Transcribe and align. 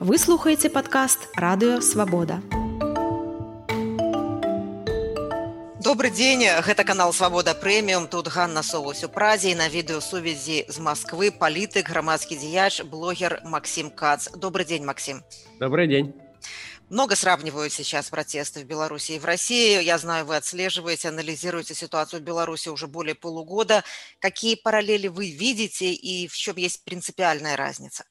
Вы 0.00 0.18
слухаеце 0.18 0.70
падкаст 0.70 1.28
радыё 1.34 1.80
свабода. 1.80 2.42
Добры 5.82 6.10
дзень 6.10 6.46
гэта 6.66 6.84
канал 6.84 7.12
свабода 7.12 7.54
прэміум 7.54 8.08
тут 8.08 8.28
Ганна 8.28 8.62
Соус 8.62 9.04
у 9.04 9.08
празе 9.08 9.54
на 9.54 9.68
відэосувязі 9.68 10.66
з 10.68 10.76
Масквы 10.78 11.30
палітык 11.30 11.90
грамадскі 11.90 12.38
дзеяч 12.38 12.82
блогер 12.82 13.40
Максим 13.44 13.90
Кац 13.90 14.28
добрый 14.32 14.64
день 14.64 14.84
Максим 14.84 15.22
добрый 15.60 15.88
день 15.88 16.14
много 16.90 17.16
сравнивают 17.16 17.72
сейчас 17.72 18.10
протесты 18.10 18.60
в 18.60 18.64
Беларуси 18.64 19.12
и 19.12 19.18
в 19.18 19.24
России. 19.24 19.82
Я 19.82 19.98
знаю, 19.98 20.26
вы 20.26 20.36
отслеживаете, 20.36 21.08
анализируете 21.08 21.74
ситуацию 21.74 22.20
в 22.20 22.24
Беларуси 22.24 22.68
уже 22.68 22.86
более 22.86 23.14
полугода. 23.14 23.82
Какие 24.20 24.54
параллели 24.54 25.08
вы 25.08 25.30
видите 25.30 25.92
и 25.92 26.28
в 26.28 26.36
чем 26.36 26.56
есть 26.56 26.84
принципиальная 26.84 27.56
разница? 27.56 28.04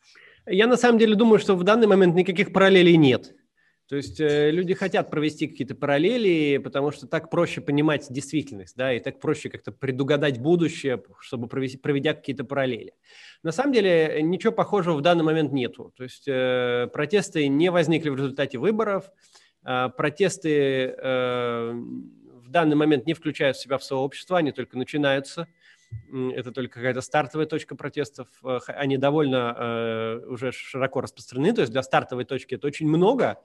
Я 0.48 0.66
на 0.66 0.76
самом 0.76 0.98
деле 0.98 1.14
думаю, 1.14 1.38
что 1.38 1.56
в 1.56 1.64
данный 1.64 1.86
момент 1.86 2.14
никаких 2.14 2.52
параллелей 2.52 2.96
нет. 2.96 3.34
То 3.88 3.96
есть 3.96 4.20
э, 4.20 4.50
люди 4.50 4.74
хотят 4.74 5.10
провести 5.10 5.46
какие-то 5.46 5.74
параллели, 5.74 6.58
потому 6.58 6.90
что 6.90 7.06
так 7.06 7.30
проще 7.30 7.62
понимать 7.62 8.06
действительность, 8.10 8.76
да, 8.76 8.92
и 8.92 9.00
так 9.00 9.18
проще 9.18 9.48
как-то 9.48 9.72
предугадать 9.72 10.38
будущее, 10.40 11.02
чтобы 11.20 11.48
провести, 11.48 11.78
проведя 11.78 12.12
какие-то 12.12 12.44
параллели. 12.44 12.92
На 13.42 13.50
самом 13.50 13.72
деле 13.72 14.20
ничего 14.22 14.52
похожего 14.52 14.94
в 14.94 15.00
данный 15.00 15.24
момент 15.24 15.52
нету. 15.52 15.94
То 15.96 16.02
есть 16.04 16.28
э, 16.28 16.88
протесты 16.92 17.48
не 17.48 17.70
возникли 17.70 18.10
в 18.10 18.16
результате 18.16 18.58
выборов, 18.58 19.10
э, 19.64 19.88
протесты 19.96 20.94
э, 20.94 21.72
в 21.72 22.50
данный 22.50 22.76
момент 22.76 23.06
не 23.06 23.14
включают 23.14 23.56
в 23.56 23.62
себя 23.62 23.78
в 23.78 23.84
сообщество, 23.84 24.36
они 24.36 24.52
только 24.52 24.76
начинаются 24.76 25.48
это 26.34 26.52
только 26.52 26.74
какая-то 26.74 27.00
стартовая 27.00 27.46
точка 27.46 27.76
протестов, 27.76 28.28
они 28.66 28.96
довольно 28.96 29.54
э, 29.56 30.20
уже 30.26 30.52
широко 30.52 31.00
распространены, 31.00 31.54
то 31.54 31.60
есть 31.62 31.72
для 31.72 31.82
стартовой 31.82 32.24
точки 32.24 32.54
это 32.54 32.66
очень 32.66 32.88
много, 32.88 33.38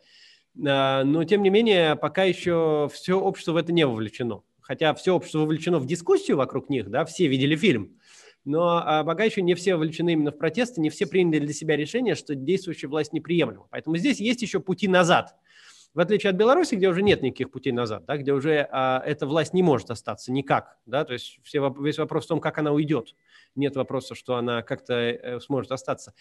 э, 0.55 1.03
но 1.03 1.23
тем 1.23 1.43
не 1.43 1.49
менее 1.49 1.95
пока 1.95 2.23
еще 2.23 2.89
все 2.93 3.19
общество 3.19 3.53
в 3.53 3.57
это 3.57 3.71
не 3.71 3.85
вовлечено. 3.85 4.43
Хотя 4.61 4.93
все 4.93 5.13
общество 5.13 5.39
вовлечено 5.39 5.77
в 5.79 5.85
дискуссию 5.85 6.37
вокруг 6.37 6.69
них, 6.69 6.89
да, 6.89 7.03
все 7.03 7.27
видели 7.27 7.55
фильм, 7.55 7.97
но 8.45 8.81
а, 8.85 9.03
пока 9.03 9.25
еще 9.25 9.41
не 9.41 9.55
все 9.55 9.75
вовлечены 9.75 10.13
именно 10.13 10.31
в 10.31 10.37
протесты, 10.37 10.79
не 10.79 10.89
все 10.89 11.05
приняли 11.05 11.39
для 11.39 11.53
себя 11.53 11.75
решение, 11.75 12.15
что 12.15 12.33
действующая 12.33 12.87
власть 12.87 13.11
неприемлема. 13.11 13.67
Поэтому 13.71 13.97
здесь 13.97 14.19
есть 14.19 14.41
еще 14.41 14.59
пути 14.59 14.87
назад– 14.87 15.35
в 15.93 15.99
отличие 15.99 16.31
от 16.31 16.35
Беларуси, 16.35 16.75
где 16.75 16.89
уже 16.89 17.01
нет 17.01 17.21
никаких 17.21 17.51
путей 17.51 17.71
назад, 17.71 18.05
да, 18.05 18.17
где 18.17 18.33
уже 18.33 18.67
а, 18.71 19.01
эта 19.05 19.27
власть 19.27 19.53
не 19.53 19.63
может 19.63 19.91
остаться 19.91 20.31
никак, 20.31 20.77
да, 20.85 21.05
то 21.05 21.13
есть 21.13 21.39
все, 21.43 21.73
весь 21.79 21.97
вопрос 21.97 22.25
в 22.25 22.27
том, 22.27 22.39
как 22.39 22.57
она 22.57 22.71
уйдет, 22.71 23.15
нет 23.55 23.75
вопроса, 23.75 24.15
что 24.15 24.35
она 24.35 24.61
как-то 24.63 24.93
э, 24.93 25.39
сможет 25.39 25.71
остаться 25.71 26.13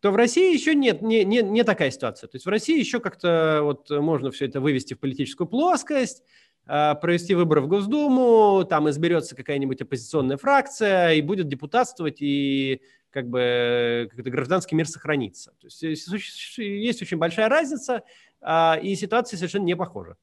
то 0.00 0.12
в 0.12 0.16
России 0.16 0.52
еще 0.52 0.74
нет, 0.74 1.02
не, 1.02 1.24
не, 1.24 1.42
не 1.42 1.64
такая 1.64 1.90
ситуация. 1.90 2.28
То 2.28 2.36
есть 2.36 2.46
в 2.46 2.48
России 2.48 2.78
еще 2.78 3.00
как-то 3.00 3.60
вот 3.62 3.90
можно 3.90 4.30
все 4.30 4.46
это 4.46 4.60
вывести 4.60 4.94
в 4.94 5.00
политическую 5.00 5.48
плоскость, 5.48 6.22
э, 6.66 6.94
провести 7.00 7.34
выборы 7.34 7.62
в 7.62 7.66
Госдуму, 7.66 8.64
там 8.64 8.88
изберется 8.90 9.34
какая-нибудь 9.34 9.80
оппозиционная 9.82 10.36
фракция 10.36 11.14
и 11.14 11.20
будет 11.20 11.48
депутатствовать, 11.48 12.18
и 12.20 12.80
как 13.18 13.28
бы 13.28 14.08
как 14.14 14.24
гражданский 14.26 14.76
мир 14.76 14.86
сохранится. 14.86 15.52
То 15.60 15.66
есть 15.66 15.82
есть 15.82 17.02
очень 17.02 17.18
большая 17.18 17.48
разница 17.48 18.04
а, 18.40 18.78
и 18.80 18.94
ситуация 18.94 19.36
совершенно 19.36 19.64
не 19.64 19.74
похожа. 19.74 20.16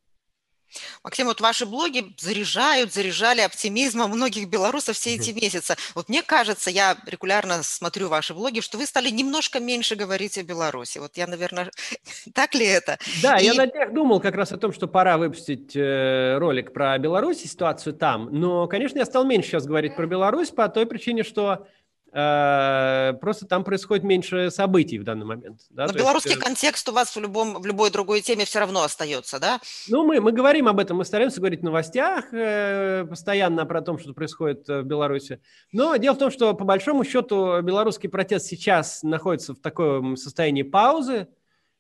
Максим, 1.04 1.28
вот 1.28 1.42
ваши 1.42 1.66
блоги 1.66 2.14
заряжают, 2.18 2.94
заряжали 2.94 3.42
оптимизмом 3.42 4.12
многих 4.12 4.50
белорусов 4.50 4.96
все 4.96 5.16
эти 5.16 5.32
месяцы. 5.32 5.76
Вот 5.94 6.10
мне 6.10 6.24
кажется, 6.24 6.70
я 6.70 6.98
регулярно 7.06 7.64
смотрю 7.64 8.10
ваши 8.10 8.34
блоги, 8.34 8.62
что 8.62 8.78
вы 8.78 8.86
стали 8.86 9.10
немножко 9.10 9.60
меньше 9.60 9.96
говорить 9.96 10.38
о 10.38 10.44
Беларуси. 10.44 10.98
Вот 10.98 11.16
я, 11.18 11.28
наверное, 11.28 11.72
так 12.34 12.56
ли 12.56 12.66
это? 12.66 12.98
Да, 13.22 13.38
И... 13.38 13.46
я 13.46 13.54
на 13.54 13.68
днях 13.68 13.94
думал 13.94 14.20
как 14.20 14.36
раз 14.36 14.52
о 14.52 14.58
том, 14.58 14.74
что 14.74 14.88
пора 14.88 15.18
выпустить 15.18 15.76
э, 15.76 16.38
ролик 16.38 16.74
про 16.74 16.98
Беларусь, 16.98 17.40
ситуацию 17.40 17.94
там. 17.94 18.30
Но, 18.32 18.68
конечно, 18.68 18.98
я 18.98 19.06
стал 19.06 19.26
меньше 19.26 19.50
сейчас 19.50 19.66
говорить 19.66 19.96
про 19.96 20.08
Беларусь 20.08 20.50
по 20.50 20.68
той 20.68 20.86
причине, 20.86 21.24
что 21.24 21.68
Э, 21.68 21.85
просто 22.16 23.46
там 23.46 23.66
происходит 23.66 24.06
меньше 24.06 24.50
событий 24.50 24.98
в 24.98 25.04
данный 25.04 25.26
момент. 25.26 25.62
Да? 25.70 25.86
Но 25.88 25.92
То 25.92 25.98
белорусский 25.98 26.32
есть, 26.32 26.42
э, 26.42 26.46
контекст 26.46 26.88
у 26.88 26.94
вас 26.94 27.14
в, 27.14 27.20
любом, 27.20 27.62
в 27.62 27.66
любой 27.66 27.92
другой 27.92 28.22
теме 28.22 28.46
все 28.46 28.60
равно 28.60 28.84
остается, 28.84 29.38
да? 29.38 29.60
Ну, 29.90 30.06
мы, 30.06 30.22
мы 30.22 30.32
говорим 30.32 30.70
об 30.70 30.80
этом, 30.80 30.96
мы 30.96 31.04
стараемся 31.04 31.42
говорить 31.42 31.60
в 31.60 31.64
новостях 31.64 32.34
э, 32.34 33.06
постоянно 33.10 33.66
про 33.66 33.82
то, 33.82 33.98
что 33.98 34.14
происходит 34.14 34.66
в 34.66 34.84
Беларуси. 34.84 35.42
Но 35.74 35.98
дело 35.98 36.16
в 36.16 36.20
том, 36.20 36.32
что 36.32 36.54
по 36.54 36.64
большому 36.64 37.04
счету 37.04 37.62
белорусский 37.62 38.08
протест 38.08 38.46
сейчас 38.46 39.04
находится 39.04 39.54
в 39.54 39.60
таком 39.60 40.16
состоянии 40.16 40.64
паузы, 40.64 41.28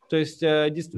то 0.09 0.17
есть 0.17 0.41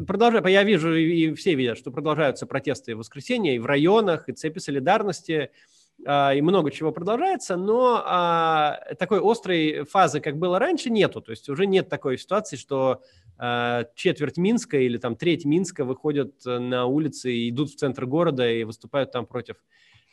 продолжаю, 0.05 0.45
я 0.47 0.63
вижу, 0.63 0.93
и 0.93 1.33
все 1.35 1.53
видят, 1.53 1.77
что 1.77 1.91
продолжаются 1.91 2.45
протесты 2.45 2.95
в 2.95 2.99
воскресенье 2.99 3.55
и 3.55 3.59
в 3.59 3.65
районах, 3.65 4.27
и 4.29 4.33
цепи 4.33 4.59
солидарности, 4.59 5.51
и 5.99 6.41
много 6.41 6.71
чего 6.71 6.91
продолжается, 6.91 7.57
но 7.57 8.01
а, 8.05 8.79
такой 8.99 9.19
острой 9.19 9.83
фазы, 9.85 10.19
как 10.19 10.37
было 10.37 10.59
раньше, 10.59 10.89
нету. 10.89 11.21
То 11.21 11.31
есть 11.31 11.49
уже 11.49 11.65
нет 11.65 11.89
такой 11.89 12.17
ситуации, 12.17 12.55
что 12.55 13.01
а, 13.37 13.85
четверть 13.95 14.37
Минска 14.37 14.77
или 14.77 14.97
там 14.97 15.15
треть 15.15 15.43
Минска 15.43 15.85
выходят 15.85 16.33
на 16.45 16.85
улицы 16.85 17.33
и 17.33 17.49
идут 17.49 17.71
в 17.71 17.75
центр 17.77 18.05
города 18.05 18.49
и 18.49 18.63
выступают 18.63 19.11
там 19.11 19.25
против 19.25 19.55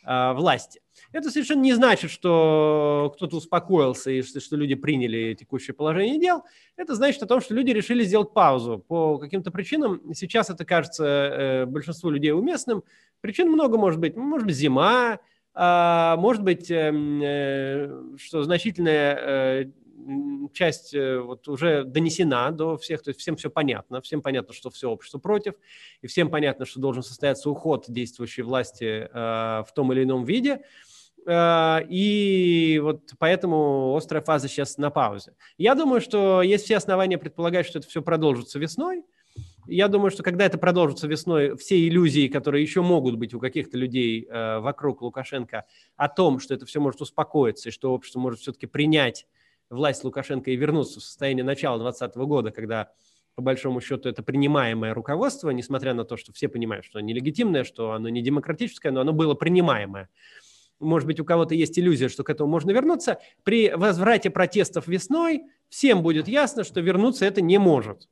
власти. 0.07 0.81
Это 1.11 1.31
совершенно 1.31 1.61
не 1.61 1.73
значит, 1.73 2.11
что 2.11 3.11
кто-то 3.15 3.37
успокоился 3.37 4.11
и 4.11 4.21
что, 4.21 4.55
люди 4.55 4.75
приняли 4.75 5.33
текущее 5.33 5.73
положение 5.73 6.19
дел. 6.19 6.43
Это 6.75 6.93
значит 6.93 7.23
о 7.23 7.25
том, 7.25 7.41
что 7.41 7.55
люди 7.55 7.71
решили 7.71 8.03
сделать 8.03 8.31
паузу. 8.31 8.77
По 8.87 9.17
каким-то 9.17 9.49
причинам 9.49 10.13
сейчас 10.13 10.51
это 10.51 10.63
кажется 10.63 11.05
э, 11.05 11.65
большинству 11.65 12.11
людей 12.11 12.33
уместным. 12.33 12.83
Причин 13.19 13.49
много 13.49 13.79
может 13.79 13.99
быть. 13.99 14.15
Может 14.15 14.45
быть, 14.45 14.55
зима, 14.55 15.13
а, 15.13 15.19
может 15.55 16.43
быть, 16.43 16.69
эм, 16.69 17.21
э, 17.23 18.17
что 18.17 18.43
значительная 18.43 19.15
э, 19.15 19.65
часть 20.51 20.93
э, 20.93 21.17
вот 21.19 21.47
уже 21.47 21.85
донесена 21.85 22.51
до 22.51 22.75
всех, 22.77 23.01
то 23.01 23.09
есть 23.09 23.21
всем 23.21 23.37
все 23.37 23.49
понятно, 23.49 24.01
всем 24.01 24.21
понятно, 24.21 24.53
что 24.53 24.69
все 24.69 24.89
общество 24.89 25.17
против, 25.17 25.53
и 26.01 26.07
всем 26.07 26.29
понятно, 26.29 26.65
что 26.65 26.81
должен 26.81 27.03
состояться 27.03 27.49
уход 27.49 27.85
действующей 27.87 28.43
власти 28.43 29.09
в 29.13 29.67
том 29.73 29.93
или 29.93 30.03
ином 30.03 30.25
виде. 30.25 30.61
И 31.27 32.79
вот 32.83 33.13
поэтому 33.17 33.95
острая 33.95 34.21
фаза 34.21 34.47
сейчас 34.47 34.77
на 34.77 34.91
паузе. 34.91 35.33
Я 35.57 35.73
думаю, 35.73 35.99
что 35.99 36.43
есть 36.43 36.65
все 36.65 36.77
основания 36.77 37.17
предполагать, 37.17 37.65
что 37.65 37.79
это 37.79 37.87
все 37.87 38.03
продолжится 38.03 38.59
весной, 38.59 39.03
я 39.67 39.87
думаю, 39.87 40.11
что 40.11 40.23
когда 40.23 40.45
это 40.45 40.57
продолжится 40.57 41.07
весной, 41.07 41.55
все 41.57 41.87
иллюзии, 41.87 42.27
которые 42.27 42.61
еще 42.61 42.81
могут 42.81 43.15
быть 43.15 43.33
у 43.33 43.39
каких-то 43.39 43.77
людей 43.77 44.27
э, 44.29 44.59
вокруг 44.59 45.01
Лукашенко 45.01 45.65
о 45.95 46.09
том, 46.09 46.39
что 46.39 46.53
это 46.53 46.65
все 46.65 46.79
может 46.79 47.01
успокоиться 47.01 47.69
и 47.69 47.71
что 47.71 47.93
общество 47.93 48.19
может 48.19 48.39
все-таки 48.39 48.67
принять 48.67 49.27
власть 49.69 50.03
Лукашенко 50.03 50.51
и 50.51 50.55
вернуться 50.55 50.99
в 50.99 51.03
состояние 51.03 51.43
начала 51.43 51.77
2020 51.77 52.17
года, 52.27 52.51
когда 52.51 52.91
по 53.35 53.41
большому 53.41 53.81
счету 53.81 54.07
это 54.07 54.23
принимаемое 54.23 54.93
руководство, 54.93 55.49
несмотря 55.49 55.93
на 55.93 56.05
то, 56.05 56.15
что 56.15 56.31
все 56.31 56.47
понимают, 56.47 56.85
что 56.85 56.99
оно 56.99 57.07
нелегитимное, 57.07 57.63
что 57.63 57.91
оно 57.91 58.09
не 58.09 58.21
демократическое, 58.21 58.91
но 58.91 59.01
оно 59.01 59.13
было 59.13 59.33
принимаемое. 59.33 60.09
Может 60.79 61.07
быть, 61.07 61.19
у 61.19 61.25
кого-то 61.25 61.55
есть 61.55 61.77
иллюзия, 61.79 62.09
что 62.09 62.23
к 62.23 62.29
этому 62.29 62.49
можно 62.49 62.71
вернуться. 62.71 63.19
При 63.43 63.71
возврате 63.73 64.29
протестов 64.29 64.87
весной 64.87 65.43
всем 65.69 66.03
будет 66.03 66.27
ясно, 66.27 66.63
что 66.63 66.81
вернуться 66.81 67.25
это 67.25 67.41
не 67.41 67.57
может 67.57 68.07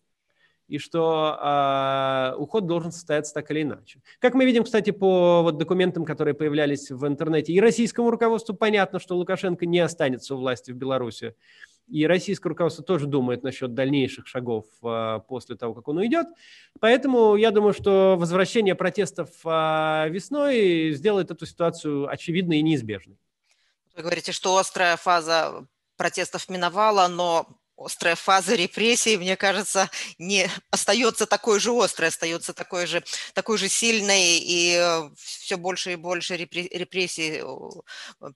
и 0.73 0.79
что 0.79 1.37
э, 1.39 2.35
уход 2.35 2.65
должен 2.65 2.91
состояться 2.91 3.31
так 3.31 3.51
или 3.51 3.61
иначе. 3.61 4.01
Как 4.17 4.33
мы 4.33 4.43
видим, 4.43 4.63
кстати, 4.63 4.89
по 4.89 5.43
вот 5.43 5.59
документам, 5.59 6.03
которые 6.03 6.33
появлялись 6.33 6.89
в 6.89 7.05
интернете, 7.05 7.53
и 7.53 7.59
российскому 7.61 8.09
руководству 8.09 8.55
понятно, 8.55 8.97
что 8.99 9.15
Лукашенко 9.15 9.67
не 9.67 9.79
останется 9.81 10.33
у 10.33 10.39
власти 10.39 10.71
в 10.71 10.75
Беларуси, 10.75 11.35
и 11.87 12.07
российское 12.07 12.49
руководство 12.49 12.83
тоже 12.83 13.05
думает 13.05 13.43
насчет 13.43 13.75
дальнейших 13.75 14.25
шагов 14.25 14.65
э, 14.81 15.19
после 15.27 15.55
того, 15.55 15.75
как 15.75 15.87
он 15.89 15.99
уйдет. 15.99 16.25
Поэтому 16.79 17.35
я 17.35 17.51
думаю, 17.51 17.73
что 17.73 18.15
возвращение 18.17 18.73
протестов 18.73 19.29
э, 19.45 20.09
весной 20.09 20.89
сделает 20.93 21.29
эту 21.29 21.45
ситуацию 21.45 22.09
очевидной 22.09 22.57
и 22.57 22.63
неизбежной. 22.63 23.19
Вы 23.95 24.01
говорите, 24.01 24.31
что 24.31 24.57
острая 24.57 24.97
фаза 24.97 25.67
протестов 25.97 26.49
миновала, 26.49 27.07
но 27.09 27.47
острая 27.77 28.15
фаза 28.15 28.55
репрессий, 28.55 29.17
мне 29.17 29.35
кажется, 29.35 29.89
не 30.17 30.49
остается 30.71 31.25
такой 31.25 31.59
же 31.59 31.71
острой, 31.71 32.09
остается 32.09 32.53
такой 32.53 32.85
же, 32.85 33.03
такой 33.33 33.57
же 33.57 33.67
сильной, 33.67 34.37
и 34.39 34.75
э, 34.77 35.09
все 35.15 35.57
больше 35.57 35.93
и 35.93 35.95
больше 35.95 36.37
репрессий. 36.37 37.41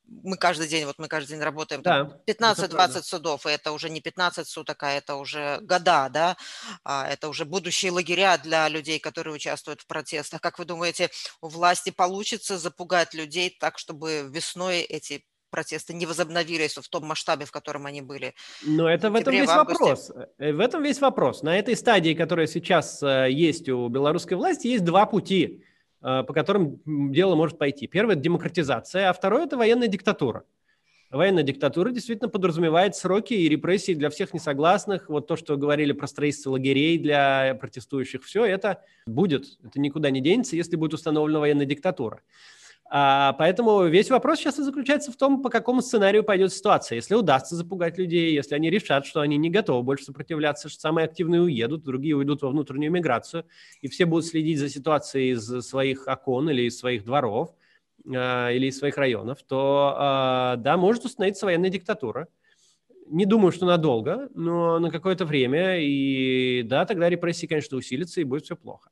Мы 0.06 0.38
каждый 0.38 0.68
день, 0.68 0.86
вот 0.86 0.98
мы 0.98 1.08
каждый 1.08 1.34
день 1.34 1.42
работаем, 1.42 1.82
да, 1.82 2.20
15-20 2.28 3.04
судов, 3.04 3.46
и 3.46 3.50
это 3.50 3.72
уже 3.72 3.90
не 3.90 4.02
15 4.02 4.48
суток, 4.48 4.82
а 4.84 4.92
это 4.92 5.16
уже 5.16 5.60
года, 5.62 6.10
да, 6.10 6.38
а 6.84 7.08
это 7.08 7.30
уже 7.30 7.46
будущие 7.46 7.92
лагеря 7.92 8.38
для 8.38 8.68
людей, 8.70 9.00
которые 9.00 9.36
участвуют 9.36 9.82
в 9.82 9.88
протестах. 9.88 10.42
Как 10.42 10.60
вы 10.60 10.66
думаете, 10.66 11.10
у 11.42 11.48
власти 11.48 11.92
получится 11.92 12.58
запугать 12.58 13.14
людей 13.14 13.56
так, 13.60 13.78
чтобы 13.78 14.30
весной 14.32 14.82
эти 14.82 15.26
протесты 15.50 15.94
не 15.94 16.06
возобновились 16.06 16.76
в 16.78 16.88
том 16.90 17.06
масштабе, 17.06 17.46
в 17.46 17.52
котором 17.52 17.86
они 17.86 18.02
были. 18.02 18.34
Но 18.66 18.90
это 18.90 19.10
в 19.10 19.16
этом 19.16 19.34
весь 19.34 19.48
вопрос. 19.48 20.12
Э, 20.38 20.54
в 20.54 20.60
этом 20.60 20.84
весь 20.84 21.02
вопрос. 21.02 21.44
На 21.44 21.58
этой 21.58 21.76
стадии, 21.76 22.14
которая 22.14 22.48
сейчас 22.48 23.02
э, 23.04 23.28
есть 23.32 23.70
у 23.70 23.88
белорусской 23.88 24.38
власти, 24.38 24.68
есть 24.68 24.84
два 24.84 25.06
пути, 25.06 25.64
э, 26.02 26.24
по 26.24 26.34
которым 26.34 26.82
дело 26.86 27.36
может 27.36 27.58
пойти. 27.58 27.88
Первый– 27.88 28.14
это 28.14 28.22
демократизация, 28.22 29.10
а 29.10 29.14
второй– 29.14 29.44
это 29.46 29.58
военная 29.58 29.88
диктатура. 29.88 30.44
Военная 31.10 31.44
диктатура 31.44 31.92
действительно 31.92 32.28
подразумевает 32.28 32.96
сроки 32.96 33.34
и 33.34 33.48
репрессии 33.48 33.94
для 33.94 34.10
всех 34.10 34.34
несогласных. 34.34 35.08
Вот 35.08 35.26
то, 35.26 35.38
что 35.38 35.56
говорили 35.56 35.94
про 35.94 36.06
строительство 36.06 36.52
лагерей 36.52 36.98
для 36.98 37.58
протестующих, 37.62 38.24
все 38.24 38.44
это 38.44 38.84
будет. 39.06 39.58
Это 39.64 39.80
никуда 39.80 40.10
не 40.10 40.20
денется, 40.20 40.58
если 40.58 40.76
будет 40.76 40.96
установлена 40.96 41.40
военная 41.40 41.66
диктатура. 41.66 42.22
А, 42.90 43.34
поэтому 43.34 43.86
весь 43.86 44.10
вопрос 44.10 44.40
сейчас 44.40 44.60
и 44.60 44.64
заключается 44.64 45.12
в 45.12 45.18
том, 45.18 45.42
по 45.42 45.50
какому 45.50 45.82
сценарию 45.82 46.24
пойдет 46.24 46.54
ситуация. 46.54 46.96
Если 46.96 47.16
удастся 47.16 47.56
запугать 47.56 47.98
людей, 47.98 48.34
если 48.34 48.56
они 48.56 48.70
решат, 48.70 49.06
что 49.06 49.20
они 49.20 49.38
не 49.38 49.50
готовы 49.50 49.84
больше 49.84 50.06
сопротивляться, 50.06 50.70
что 50.70 50.80
самые 50.80 51.06
активные 51.06 51.42
уедут, 51.42 51.84
другие 51.84 52.16
уйдут 52.16 52.42
во 52.44 52.50
внутреннюю 52.50 52.92
миграцию, 52.92 53.46
и 53.82 53.90
все 53.90 54.06
будут 54.06 54.26
следить 54.26 54.60
за 54.60 54.70
ситуацией 54.70 55.32
из 55.32 55.46
своих 55.68 56.08
окон 56.08 56.50
или 56.50 56.64
из 56.64 56.80
своих 56.80 57.04
дворов, 57.04 57.54
э, 58.06 58.56
или 58.56 58.68
из 58.68 58.78
своих 58.78 58.98
районов, 58.98 59.44
то, 59.44 60.56
э, 60.56 60.58
да, 60.62 60.78
может 60.78 61.04
установиться 61.04 61.46
военная 61.46 61.70
диктатура. 61.70 62.30
Не 63.10 63.26
думаю, 63.26 63.52
что 63.52 63.66
надолго, 63.66 64.30
но 64.34 64.80
на 64.80 64.92
какое-то 64.92 65.26
время, 65.26 65.80
и 65.80 66.64
да, 66.64 66.86
тогда 66.86 67.10
репрессии, 67.10 67.48
конечно, 67.48 67.78
усилятся, 67.78 68.22
и 68.22 68.26
будет 68.26 68.46
все 68.46 68.56
плохо. 68.56 68.92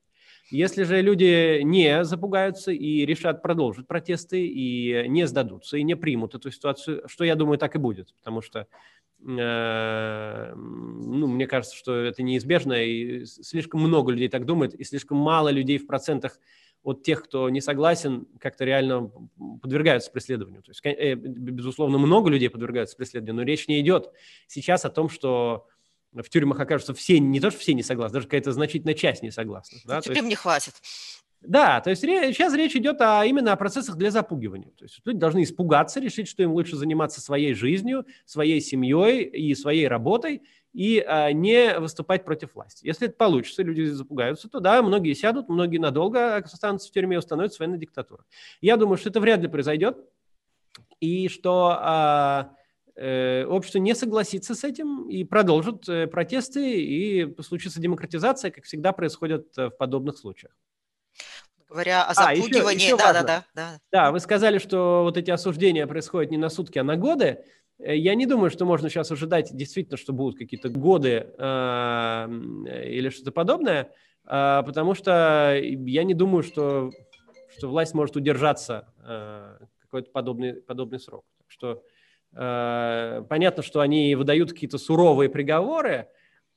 Если 0.51 0.83
же 0.83 1.01
люди 1.01 1.62
не 1.63 2.03
запугаются 2.03 2.71
и 2.71 3.06
решат 3.06 3.42
продолжить 3.42 3.88
протесты, 3.88 4.45
и 4.45 5.07
не 5.07 5.25
сдадутся, 5.25 5.77
и 5.77 5.83
не 5.83 5.95
примут 5.95 6.36
эту 6.36 6.51
ситуацию, 6.51 7.03
что, 7.07 7.24
я 7.24 7.36
думаю, 7.36 7.57
так 7.57 7.75
и 7.75 7.80
будет, 7.80 8.13
потому 8.15 8.42
что 8.42 8.68
э, 9.25 10.53
ну, 10.56 11.27
мне 11.27 11.47
кажется, 11.47 11.75
что 11.75 11.95
это 11.95 12.21
неизбежно, 12.21 12.74
и 12.74 13.25
слишком 13.25 13.81
много 13.81 14.12
людей 14.12 14.30
так 14.30 14.45
думает, 14.45 14.75
и 14.75 14.83
слишком 14.83 15.18
мало 15.18 15.50
людей 15.50 15.80
в 15.80 15.88
процентах 15.88 16.39
от 16.83 17.01
тех, 17.01 17.24
кто 17.24 17.50
не 17.50 17.62
согласен, 17.62 18.27
как-то 18.39 18.63
реально 18.63 19.12
подвергаются 19.62 20.12
преследованию. 20.12 20.62
То 20.62 20.69
есть, 20.69 20.86
э, 20.86 21.15
безусловно, 21.15 21.97
много 21.97 22.30
людей 22.30 22.51
подвергаются 22.51 22.95
преследованию, 22.95 23.38
но 23.38 23.42
речь 23.42 23.68
не 23.68 23.80
идет 23.81 24.12
сейчас 24.45 24.86
о 24.86 24.92
том, 24.92 25.09
что 25.09 25.65
в 26.23 26.29
тюрьмах 26.29 26.59
окажутся 26.59 26.94
все, 26.94 27.19
не 27.19 27.39
то 27.39 27.51
что 27.51 27.59
все 27.59 27.73
не 27.73 27.83
согласны, 27.83 28.13
даже 28.13 28.27
какая-то 28.27 28.51
значительная 28.51 28.94
часть 28.95 29.23
не 29.23 29.31
согласна. 29.31 29.77
Да? 29.85 30.01
Тюрем 30.01 30.17
есть, 30.17 30.29
не 30.29 30.35
хватит. 30.35 30.73
Да, 31.41 31.79
то 31.81 31.91
есть 31.91 32.01
сейчас 32.01 32.53
речь 32.56 32.75
идет 32.75 33.01
о, 33.01 33.23
именно 33.23 33.51
о 33.51 33.56
процессах 33.56 33.97
для 33.97 34.09
запугивания. 34.09 34.71
То 34.77 34.85
есть 34.85 35.01
люди 35.06 35.19
должны 35.19 35.44
испугаться, 35.44 36.00
решить, 36.00 36.27
что 36.27 36.41
им 36.44 36.53
лучше 36.53 36.75
заниматься 36.75 37.21
своей 37.21 37.53
жизнью, 37.53 38.06
своей 38.25 38.62
семьей 38.62 39.23
и 39.23 39.53
своей 39.53 39.88
работой, 39.88 40.41
и 40.73 41.00
а, 41.00 41.31
не 41.31 41.77
выступать 41.79 42.25
против 42.25 42.56
власти. 42.56 42.85
Если 42.85 43.07
это 43.07 43.15
получится, 43.15 43.63
люди 43.63 43.83
запугаются, 43.83 44.50
то 44.50 44.59
да, 44.59 44.81
многие 44.81 45.13
сядут, 45.13 45.47
многие 45.47 45.77
надолго 45.77 46.38
останутся 46.38 46.89
в 46.89 46.91
тюрьме 46.91 47.15
и 47.15 47.19
установится 47.19 47.59
военная 47.59 47.79
диктатура. 47.79 48.25
Я 48.59 48.75
думаю, 48.75 48.97
что 48.97 49.09
это 49.09 49.19
вряд 49.19 49.39
ли 49.39 49.47
произойдет, 49.47 49.97
и 51.00 51.29
что 51.29 51.77
а, 51.79 52.56
общество 52.97 53.80
не 53.80 53.94
согласится 53.94 54.56
с 54.56 54.63
этим 54.63 55.09
и 55.09 55.25
продолжит 55.25 55.88
э, 55.89 56.07
протесты, 56.07 56.81
и 56.81 57.42
случится 57.42 57.81
демократизация, 57.81 58.51
как 58.51 58.63
всегда 58.63 58.94
происходит 58.94 59.57
э, 59.57 59.68
в 59.68 59.71
подобных 59.71 60.18
случаях. 60.18 60.53
Говоря 61.68 62.06
о 62.06 62.13
запугивании, 62.13 62.59
а, 62.59 62.71
еще, 62.71 62.86
еще 62.86 62.97
да, 62.97 63.12
да, 63.12 63.24
да, 63.24 63.45
да. 63.53 63.80
Да, 63.92 64.12
вы 64.12 64.19
сказали, 64.21 64.59
что 64.59 65.03
вот 65.03 65.18
эти 65.18 65.30
осуждения 65.30 65.88
происходят 65.88 66.31
не 66.31 66.38
на 66.38 66.50
сутки, 66.50 66.80
а 66.80 66.83
на 66.83 66.95
годы. 66.95 67.44
Я 67.80 68.15
не 68.15 68.25
думаю, 68.25 68.50
что 68.50 68.63
можно 68.63 68.89
сейчас 68.89 69.12
ожидать 69.12 69.50
действительно, 69.51 69.97
что 69.97 70.13
будут 70.13 70.38
какие-то 70.38 70.69
годы 70.69 71.27
э, 71.38 72.27
или 72.86 73.09
что-то 73.09 73.33
подобное, 73.33 73.92
э, 74.25 74.63
потому 74.65 74.94
что 74.94 75.59
я 75.62 76.06
не 76.06 76.13
думаю, 76.13 76.44
что, 76.44 76.92
что 77.57 77.68
власть 77.68 77.94
может 77.94 78.15
удержаться 78.15 78.94
э, 79.03 79.57
какой-то 79.80 80.12
подобный, 80.12 80.53
подобный 80.53 81.00
срок. 81.01 81.25
Так 81.39 81.51
что 81.51 81.83
Э, 81.83 81.94
понятно, 82.35 83.63
что 83.63 83.79
они 83.79 84.13
выдают 84.15 84.51
какие-то 84.51 84.77
суровые 84.77 85.29
приговоры, 85.29 86.09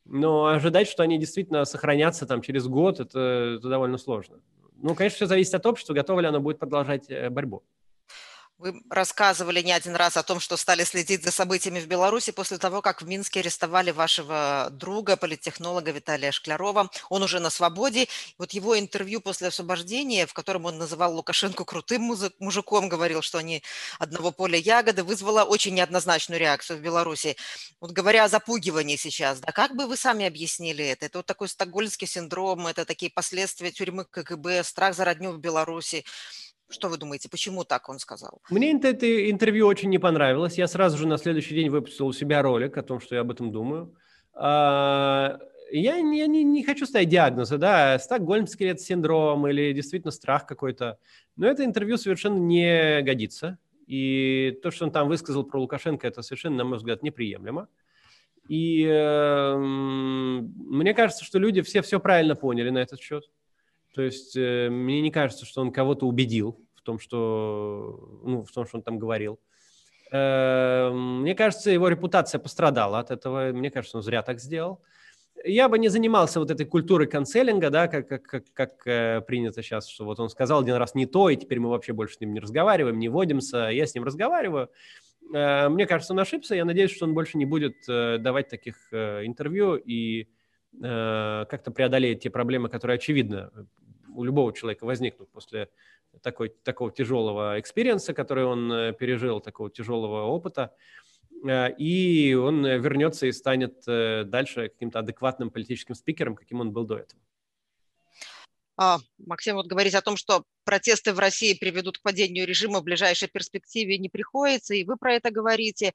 но 0.04 0.46
ожидать, 0.46 0.88
что 0.88 1.02
они 1.02 1.19
действительно 1.19 1.64
сохранятся 1.64 2.26
там 2.26 2.42
через 2.42 2.66
год, 2.66 2.98
это, 2.98 3.56
это 3.58 3.69
довольно 3.69 3.98
сложно. 3.98 4.40
Ну, 4.80 4.94
конечно, 4.94 5.16
все 5.16 5.26
зависит 5.26 5.54
от 5.54 5.66
общества, 5.66 5.94
готово 5.94 6.20
ли 6.20 6.26
оно 6.26 6.40
будет 6.40 6.58
продолжать 6.58 7.10
э, 7.10 7.30
борьбу. 7.30 7.62
Вы 8.58 8.82
рассказывали 8.90 9.62
не 9.62 9.70
один 9.70 9.94
раз 9.94 10.16
о 10.16 10.25
том, 10.25 10.40
что 10.40 10.56
стали 10.56 10.82
следить 10.82 11.22
за 11.22 11.31
событиями 11.31 11.78
в 11.78 11.87
Беларуси 11.87 12.32
после 12.32 12.58
того, 12.58 12.82
как 12.82 13.00
в 13.02 13.06
Минске 13.06 13.38
арестовали 13.38 13.93
вашего 13.93 14.66
друга, 14.72 15.16
политтехнолога 15.16 15.93
Виталия 15.93 16.32
Шклярова. 16.32 16.90
Он 17.08 17.22
уже 17.22 17.38
на 17.38 17.50
свободе. 17.50 18.08
Вот 18.37 18.50
его 18.50 18.76
интервью 18.76 19.20
после 19.20 19.46
освобождения, 19.46 20.26
в 20.26 20.32
котором 20.34 20.64
он 20.64 20.76
называл 20.76 21.14
Лукашенко 21.14 21.64
крутым 21.64 22.12
мужиком, 22.40 22.88
говорил, 22.88 23.22
что 23.22 23.38
они 23.38 23.62
одного 24.00 24.32
поля 24.32 24.58
ягоды, 24.58 25.04
вызвало 25.04 25.44
очень 25.44 25.75
неоднозначную 25.75 26.40
реакцию 26.40 26.81
в 26.81 26.82
Беларуси. 26.82 27.37
Вот 27.81 27.93
говоря 27.93 28.25
о 28.25 28.28
запугивании 28.28 28.96
сейчас, 28.96 29.38
да, 29.38 29.52
как 29.52 29.76
бы 29.76 29.87
вы 29.87 29.96
сами 29.96 30.26
объяснили 30.26 30.84
это? 30.84 31.06
Это 31.06 31.20
вот 31.20 31.26
такой 31.26 31.49
стокгольмский 31.49 32.08
синдром, 32.08 32.66
это 32.66 32.84
такие 32.84 33.12
последствия 33.12 33.70
тюрьмы 33.70 34.04
КГБ, 34.04 34.64
страх 34.64 34.96
за 34.96 35.04
родню 35.04 35.31
в 35.31 35.38
Беларуси. 35.38 36.04
Что 36.70 36.88
вы 36.88 36.99
думаете, 36.99 37.29
почему 37.31 37.65
так 37.65 37.88
он 37.88 37.99
сказал? 37.99 38.43
Мне 38.50 38.73
это 38.73 39.31
интервью 39.31 39.67
очень 39.67 39.88
не 39.88 39.99
понравилось. 39.99 40.59
Я 40.59 40.69
сразу 40.69 40.99
же 40.99 41.06
на 41.06 41.17
следующий 41.17 41.55
день 41.55 41.70
выпустил 41.70 42.06
у 42.06 42.12
себя 42.12 42.43
ролик 42.43 42.76
о 42.76 42.82
том, 42.82 43.00
что 43.00 43.15
я 43.15 43.23
об 43.23 43.31
этом 43.31 43.50
думаю. 43.50 43.94
А, 44.35 45.38
я 45.70 46.00
не, 46.00 46.26
не, 46.26 46.44
не 46.44 46.62
хочу 46.65 46.85
ставить 46.87 47.09
диагнозы, 47.09 47.56
да, 47.56 47.99
стокгольмский 47.99 48.69
это 48.69 48.82
синдром 48.82 49.49
или 49.49 49.73
действительно 49.73 50.11
страх 50.11 50.47
какой-то. 50.47 50.99
Но 51.37 51.47
это 51.47 51.65
интервью 51.65 51.97
совершенно 51.97 52.38
не 52.38 53.00
годится. 53.03 53.59
И 53.87 54.59
то, 54.62 54.71
что 54.71 54.85
он 54.85 54.91
там 54.91 55.09
высказал 55.09 55.44
про 55.44 55.59
Лукашенко, 55.59 56.06
это 56.06 56.21
совершенно, 56.21 56.59
на 56.59 56.64
мой 56.64 56.76
взгляд, 56.76 57.03
неприемлемо. 57.03 57.69
И 58.49 58.85
э, 58.85 59.56
мне 59.56 60.94
кажется, 60.94 61.25
что 61.25 61.38
люди 61.38 61.62
все 61.62 61.82
все 61.82 61.99
правильно 61.99 62.35
поняли 62.35 62.71
на 62.71 62.79
этот 62.79 63.00
счет. 63.00 63.25
То 63.99 64.03
есть 64.03 64.37
э, 64.37 64.69
мне 64.71 65.00
не 65.00 65.11
кажется, 65.11 65.45
что 65.45 65.61
он 65.61 65.73
кого-то 65.73 66.06
убедил 66.06 66.65
в 66.77 66.83
том, 66.83 67.00
что, 67.00 68.21
ну, 68.23 68.45
в 68.45 68.53
том, 68.53 68.65
что 68.65 68.77
он 68.77 68.83
там 68.85 68.97
говорил. 68.97 69.41
Э, 70.12 70.93
мне 70.93 71.35
кажется, 71.35 71.73
его 71.73 71.89
репутация 71.89 72.39
пострадала 72.39 73.00
от 73.00 73.11
этого. 73.11 73.50
Мне 73.50 73.73
кажется, 73.73 73.97
он 73.97 74.05
зря 74.05 74.23
так 74.23 74.39
сделал. 74.39 74.81
Я 75.45 75.69
бы 75.69 75.81
не 75.81 75.89
занимался 75.89 76.38
вот 76.38 76.52
этой 76.52 76.64
культурой 76.64 77.09
канцелинга, 77.09 77.71
да, 77.71 77.88
как, 77.88 78.07
как, 78.07 78.23
как, 78.23 78.45
как 78.52 78.87
э, 78.87 79.21
принято 79.23 79.64
сейчас, 79.64 79.88
что 79.88 80.05
вот 80.05 80.21
он 80.21 80.28
сказал 80.28 80.61
один 80.61 80.76
раз 80.76 80.95
не 80.95 81.07
то, 81.07 81.28
и 81.28 81.35
теперь 81.35 81.59
мы 81.59 81.69
вообще 81.69 81.93
больше 81.93 82.14
с 82.14 82.21
ним 82.21 82.33
не 82.35 82.38
разговариваем, 82.38 83.00
не 83.00 83.09
водимся. 83.09 83.67
Я 83.67 83.85
с 83.85 83.97
ним 83.97 84.05
разговариваю. 84.05 84.71
Э, 85.35 85.69
мне 85.69 85.88
кажется, 85.88 86.12
он 86.12 86.21
ошибся. 86.21 86.55
Я 86.55 86.64
надеюсь, 86.64 86.93
что 86.93 87.05
он 87.05 87.14
больше 87.14 87.37
не 87.37 87.47
будет 87.47 87.78
э, 87.88 88.19
давать 88.19 88.49
таких 88.49 88.76
э, 88.93 89.26
интервью 89.26 89.75
и 89.75 90.28
как-то 90.81 91.71
преодолеет 91.75 92.21
те 92.21 92.31
проблемы, 92.31 92.69
которые, 92.69 92.97
очевидно, 92.97 93.50
у 94.18 94.25
любого 94.25 94.52
человека 94.52 94.84
возникнут 94.84 95.30
после 95.30 95.68
такой, 96.22 96.48
такого 96.48 96.90
тяжелого 96.90 97.60
experience 97.61 98.04
а, 98.04 98.12
который 98.14 98.44
он 98.44 98.72
э, 98.72 98.92
пережил, 98.92 99.40
такого 99.40 99.70
тяжелого 99.70 100.25
опыта, 100.25 100.75
э, 101.46 101.72
и 101.76 102.34
он 102.34 102.66
вернется 102.66 103.26
и 103.26 103.32
станет 103.32 103.84
дальше 103.84 104.68
каким-то 104.70 104.98
адекватным 104.98 105.50
политическим 105.50 105.94
спикером, 105.94 106.34
каким 106.34 106.60
он 106.60 106.72
был 106.72 106.84
до 106.84 106.98
этого. 106.98 107.22
А, 108.80 108.98
Максим, 109.18 109.56
вот 109.56 109.66
говорить 109.66 109.94
о 109.94 110.02
том, 110.02 110.16
что 110.16 110.44
протесты 110.64 111.12
в 111.12 111.18
России 111.18 111.54
приведут 111.54 111.98
к 111.98 112.02
падению 112.02 112.46
режима 112.46 112.80
в 112.80 112.84
ближайшей 112.84 113.28
перспективе 113.28 113.98
не 113.98 114.08
приходится, 114.08 114.75
и 114.75 114.84
вы 114.84 114.96
про 114.96 115.14
это 115.14 115.30
говорите. 115.32 115.94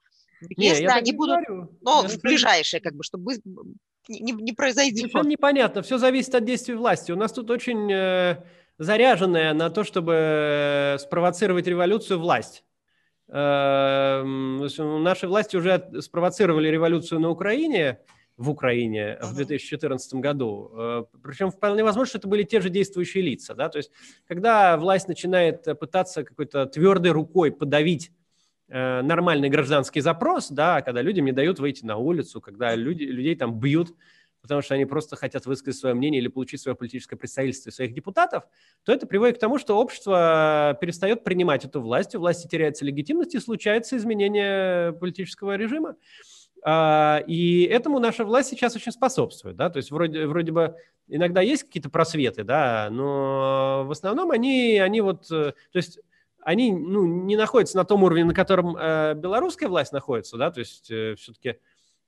Если 0.56 0.82
не, 0.82 0.88
они 0.88 1.12
будут, 1.12 1.46
говорю. 1.46 1.78
но 1.80 2.02
я 2.02 2.08
в 2.08 2.20
ближайшее, 2.20 2.82
как 2.82 2.94
бы, 2.94 3.02
чтобы 3.02 3.40
не, 4.08 4.32
не 4.32 4.52
произойдет. 4.52 4.98
Совершенно 5.10 5.28
непонятно, 5.28 5.82
все 5.82 5.98
зависит 5.98 6.34
от 6.34 6.44
действий 6.44 6.74
власти. 6.74 7.12
У 7.12 7.16
нас 7.16 7.32
тут 7.32 7.50
очень 7.50 7.90
э, 7.92 8.36
заряженная 8.78 9.54
на 9.54 9.70
то, 9.70 9.84
чтобы 9.84 10.14
э, 10.14 10.98
спровоцировать 10.98 11.66
революцию 11.66 12.20
власть. 12.20 12.64
Э, 13.28 14.22
наши 14.22 15.26
власти 15.26 15.56
уже 15.56 15.90
спровоцировали 16.00 16.68
революцию 16.68 17.20
на 17.20 17.30
Украине, 17.30 18.00
в 18.36 18.50
Украине 18.50 19.18
в 19.22 19.34
2014 19.34 20.14
году. 20.14 20.70
Э, 20.76 21.04
Причем 21.22 21.50
вполне 21.50 21.84
возможно, 21.84 22.08
что 22.08 22.18
это 22.18 22.28
были 22.28 22.42
те 22.42 22.60
же 22.60 22.68
действующие 22.68 23.22
лица. 23.22 23.54
Да? 23.54 23.68
То 23.68 23.78
есть, 23.78 23.90
когда 24.26 24.76
власть 24.76 25.08
начинает 25.08 25.64
пытаться 25.78 26.24
какой-то 26.24 26.66
твердой 26.66 27.12
рукой 27.12 27.52
подавить 27.52 28.10
нормальный 28.74 29.48
гражданский 29.48 30.00
запрос, 30.00 30.48
да, 30.50 30.82
когда 30.82 31.00
людям 31.00 31.24
не 31.26 31.32
дают 31.32 31.60
выйти 31.60 31.84
на 31.84 31.96
улицу, 31.96 32.40
когда 32.40 32.74
люди, 32.74 33.04
людей 33.04 33.36
там 33.36 33.58
бьют, 33.58 33.94
потому 34.44 34.60
что 34.60 34.74
они 34.74 34.84
просто 34.84 35.16
хотят 35.16 35.46
высказать 35.46 35.80
свое 35.80 35.94
мнение 35.94 36.20
или 36.20 36.28
получить 36.28 36.60
свое 36.60 36.76
политическое 36.76 37.16
представительство 37.16 37.70
своих 37.70 37.94
депутатов, 37.94 38.44
то 38.84 38.92
это 38.92 39.06
приводит 39.06 39.38
к 39.38 39.40
тому, 39.40 39.58
что 39.58 39.78
общество 39.78 40.76
перестает 40.82 41.24
принимать 41.24 41.64
эту 41.64 41.80
власть, 41.80 42.14
у 42.14 42.18
власти 42.18 42.46
теряется 42.46 42.84
легитимность 42.84 43.34
и 43.34 43.40
случается 43.40 43.96
изменение 43.96 44.92
политического 44.92 45.56
режима. 45.56 45.96
А, 46.62 47.22
и 47.26 47.62
этому 47.62 48.00
наша 48.00 48.24
власть 48.24 48.50
сейчас 48.50 48.76
очень 48.76 48.92
способствует, 48.92 49.56
да, 49.56 49.70
то 49.70 49.78
есть 49.78 49.90
вроде, 49.90 50.26
вроде 50.26 50.52
бы 50.52 50.76
иногда 51.08 51.40
есть 51.40 51.64
какие-то 51.64 51.88
просветы, 51.88 52.44
да, 52.44 52.88
но 52.90 53.84
в 53.86 53.92
основном 53.92 54.30
они, 54.30 54.78
они 54.78 55.00
вот, 55.00 55.30
э, 55.30 55.52
то 55.52 55.76
есть 55.76 56.00
они 56.44 56.72
ну, 56.72 57.04
не 57.04 57.36
находятся 57.36 57.76
на 57.76 57.84
том 57.84 58.04
уровне, 58.04 58.24
на 58.24 58.34
котором 58.34 58.76
э, 58.76 59.14
белорусская 59.14 59.68
власть 59.68 59.92
находится, 59.92 60.36
да, 60.36 60.50
то 60.50 60.60
есть 60.60 60.90
э, 60.90 61.14
все-таки 61.16 61.56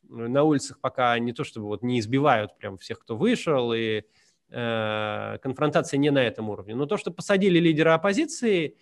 на 0.09 0.45
улицах 0.45 0.79
пока 0.81 1.19
не 1.19 1.33
то 1.33 1.43
чтобы 1.43 1.67
вот 1.67 1.83
не 1.83 1.99
избивают 1.99 2.57
прям 2.59 2.77
всех, 2.79 3.01
кто 3.01 3.17
вышел, 3.17 3.73
и 3.73 4.03
э, 4.51 5.39
конфронтация 5.43 5.99
не 5.99 6.11
на 6.11 6.23
этом 6.23 6.51
уровне, 6.51 6.75
но 6.75 6.87
то, 6.87 6.97
что 6.97 7.11
посадили 7.11 7.59
лидера 7.59 7.95
оппозиции, 7.95 8.77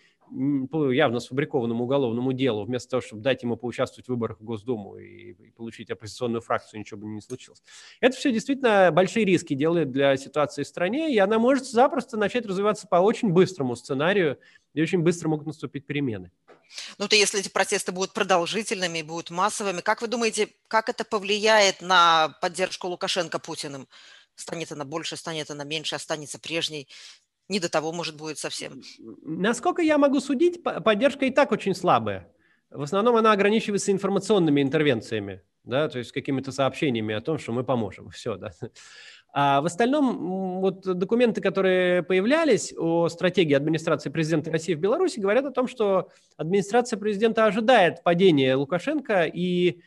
по 0.70 0.90
явно 0.90 1.20
сфабрикованному 1.20 1.84
уголовному 1.84 2.32
делу, 2.32 2.64
вместо 2.64 2.90
того, 2.90 3.00
чтобы 3.00 3.22
дать 3.22 3.42
ему 3.42 3.56
поучаствовать 3.56 4.06
в 4.06 4.08
выборах 4.10 4.40
в 4.40 4.44
Госдуму 4.44 4.96
и, 4.96 5.32
и 5.32 5.50
получить 5.50 5.90
оппозиционную 5.90 6.40
фракцию, 6.40 6.80
ничего 6.80 7.00
бы 7.00 7.06
не 7.06 7.20
случилось. 7.20 7.62
Это 8.00 8.16
все 8.16 8.32
действительно 8.32 8.90
большие 8.92 9.24
риски 9.24 9.54
делает 9.54 9.90
для 9.90 10.16
ситуации 10.16 10.62
в 10.62 10.66
стране, 10.66 11.14
и 11.14 11.18
она 11.18 11.38
может 11.38 11.66
запросто 11.66 12.16
начать 12.16 12.46
развиваться 12.46 12.86
по 12.86 12.96
очень 12.96 13.30
быстрому 13.30 13.76
сценарию, 13.76 14.38
и 14.74 14.82
очень 14.82 15.00
быстро 15.00 15.28
могут 15.28 15.46
наступить 15.46 15.86
перемены. 15.86 16.30
Ну, 16.98 17.08
то 17.08 17.16
если 17.16 17.40
эти 17.40 17.48
протесты 17.48 17.92
будут 17.92 18.12
продолжительными, 18.12 19.02
будут 19.02 19.30
массовыми, 19.30 19.80
как 19.80 20.02
вы 20.02 20.08
думаете, 20.08 20.48
как 20.68 20.88
это 20.88 21.04
повлияет 21.04 21.80
на 21.80 22.36
поддержку 22.40 22.88
Лукашенко 22.88 23.38
Путиным? 23.38 23.86
Станет 24.34 24.72
она 24.72 24.84
больше, 24.84 25.16
станет 25.16 25.50
она 25.50 25.62
меньше, 25.64 25.94
останется 25.94 26.40
прежней? 26.40 26.88
Не 27.48 27.60
до 27.60 27.70
того, 27.70 27.92
может, 27.92 28.16
будет 28.16 28.38
совсем. 28.38 28.80
Насколько 29.22 29.82
я 29.82 29.98
могу 29.98 30.20
судить, 30.20 30.62
поддержка 30.62 31.26
и 31.26 31.30
так 31.30 31.52
очень 31.52 31.74
слабая. 31.74 32.32
В 32.70 32.82
основном 32.82 33.16
она 33.16 33.32
ограничивается 33.32 33.92
информационными 33.92 34.62
интервенциями, 34.62 35.42
да, 35.62 35.88
то 35.88 35.98
есть 35.98 36.12
какими-то 36.12 36.52
сообщениями 36.52 37.14
о 37.14 37.20
том, 37.20 37.38
что 37.38 37.52
мы 37.52 37.62
поможем. 37.62 38.10
Все, 38.10 38.36
да. 38.36 38.50
А 39.36 39.60
в 39.60 39.66
остальном 39.66 40.60
вот 40.60 40.82
документы, 40.82 41.40
которые 41.40 42.02
появлялись 42.02 42.72
о 42.78 43.08
стратегии 43.08 43.54
администрации 43.54 44.08
президента 44.08 44.50
России 44.50 44.74
в 44.74 44.80
Беларуси, 44.80 45.18
говорят 45.18 45.44
о 45.44 45.50
том, 45.50 45.66
что 45.66 46.08
администрация 46.36 46.98
президента 46.98 47.44
ожидает 47.44 48.02
падения 48.04 48.54
Лукашенко 48.54 49.24
и, 49.24 49.80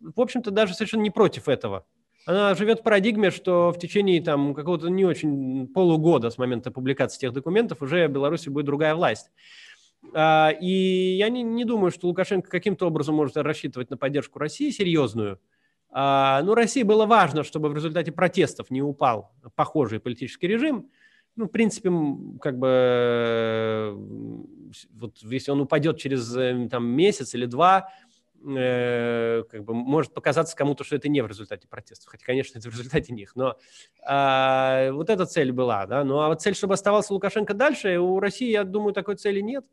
в 0.00 0.20
общем-то, 0.20 0.50
даже 0.50 0.74
совершенно 0.74 1.02
не 1.02 1.10
против 1.10 1.48
этого 1.48 1.86
она 2.28 2.54
живет 2.54 2.80
в 2.80 2.82
парадигме, 2.82 3.30
что 3.30 3.72
в 3.72 3.78
течение 3.78 4.20
там 4.20 4.54
какого-то 4.54 4.88
не 4.88 5.06
очень 5.06 5.66
полугода 5.66 6.28
с 6.28 6.36
момента 6.36 6.70
публикации 6.70 7.20
тех 7.20 7.32
документов 7.32 7.80
уже 7.80 8.06
в 8.06 8.12
Беларуси 8.12 8.50
будет 8.50 8.66
другая 8.66 8.94
власть. 8.94 9.30
А, 10.12 10.50
и 10.50 11.16
я 11.16 11.30
не, 11.30 11.42
не 11.42 11.64
думаю, 11.64 11.90
что 11.90 12.06
Лукашенко 12.06 12.50
каким-то 12.50 12.86
образом 12.86 13.14
может 13.14 13.38
рассчитывать 13.38 13.88
на 13.88 13.96
поддержку 13.96 14.38
России 14.38 14.68
серьезную. 14.68 15.40
А, 15.90 16.42
ну, 16.42 16.54
России 16.54 16.82
было 16.82 17.06
важно, 17.06 17.44
чтобы 17.44 17.70
в 17.70 17.74
результате 17.74 18.12
протестов 18.12 18.70
не 18.70 18.82
упал 18.82 19.32
похожий 19.54 19.98
политический 19.98 20.48
режим. 20.48 20.90
Ну, 21.34 21.46
в 21.46 21.48
принципе, 21.48 21.90
как 22.42 22.58
бы, 22.58 23.96
вот 24.90 25.16
если 25.22 25.50
он 25.50 25.62
упадет 25.62 25.96
через 25.96 26.36
э, 26.36 26.68
там, 26.70 26.86
месяц 26.86 27.34
или 27.34 27.46
два, 27.46 27.88
э, 28.46 29.42
как 29.50 29.64
бы 29.64 29.74
может 29.74 30.14
показаться 30.14 30.56
кому-то, 30.56 30.84
что 30.84 30.96
это 30.96 31.08
не 31.08 31.22
в 31.22 31.26
результате 31.26 31.68
протестов, 31.68 32.10
хотя, 32.10 32.24
конечно, 32.24 32.58
это 32.58 32.68
в 32.68 32.72
результате 32.72 33.12
них, 33.12 33.34
но 33.36 33.56
э, 34.08 34.90
вот 34.92 35.10
эта 35.10 35.26
цель 35.26 35.52
была, 35.52 35.86
да, 35.86 36.04
ну 36.04 36.20
а 36.20 36.28
вот 36.28 36.40
цель, 36.40 36.54
чтобы 36.54 36.74
оставался 36.74 37.12
Лукашенко 37.12 37.54
дальше, 37.54 37.98
у 37.98 38.20
России, 38.20 38.50
я 38.50 38.64
думаю, 38.64 38.92
такой 38.92 39.16
цели 39.16 39.40
нет, 39.40 39.64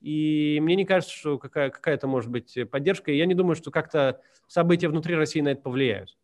и 0.00 0.58
мне 0.62 0.76
не 0.76 0.84
кажется, 0.84 1.14
что 1.14 1.38
какая, 1.38 1.70
какая-то 1.70 2.06
может 2.06 2.30
быть 2.30 2.58
поддержка, 2.70 3.12
и 3.12 3.16
я 3.16 3.26
не 3.26 3.34
думаю, 3.34 3.54
что 3.54 3.70
как-то 3.70 4.20
события 4.46 4.88
внутри 4.88 5.14
России 5.14 5.40
на 5.40 5.50
это 5.50 5.62
повлияют. 5.62 6.16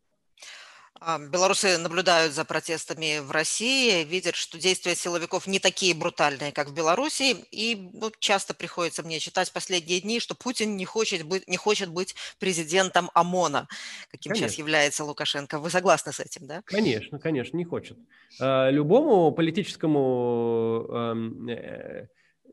А, 1.00 1.18
белорусы 1.18 1.78
наблюдают 1.78 2.32
за 2.32 2.44
протестами 2.44 3.20
в 3.20 3.30
России, 3.30 4.04
видят, 4.04 4.34
что 4.34 4.58
действия 4.58 4.94
силовиков 4.94 5.46
не 5.46 5.58
такие 5.58 5.94
брутальные, 5.94 6.52
как 6.52 6.68
в 6.68 6.74
Беларуси, 6.74 7.36
и 7.50 7.90
ну, 7.92 8.10
часто 8.18 8.54
приходится 8.54 9.02
мне 9.02 9.18
читать 9.18 9.52
последние 9.52 10.00
дни, 10.00 10.20
что 10.20 10.34
Путин 10.34 10.76
не 10.76 10.84
хочет 10.84 11.24
быть, 11.24 11.46
не 11.48 11.56
хочет 11.56 11.90
быть 11.90 12.14
президентом 12.38 13.10
ОМОНа, 13.14 13.68
каким 14.10 14.32
конечно. 14.32 14.48
сейчас 14.48 14.58
является 14.58 15.04
Лукашенко. 15.04 15.58
Вы 15.58 15.70
согласны 15.70 16.12
с 16.12 16.20
этим, 16.20 16.46
да? 16.46 16.62
Конечно, 16.64 17.18
конечно, 17.18 17.56
не 17.56 17.64
хочет. 17.64 17.98
А, 18.40 18.70
любому 18.70 19.32
политическому 19.32 20.86
эм, 20.88 21.48
э, 21.48 22.08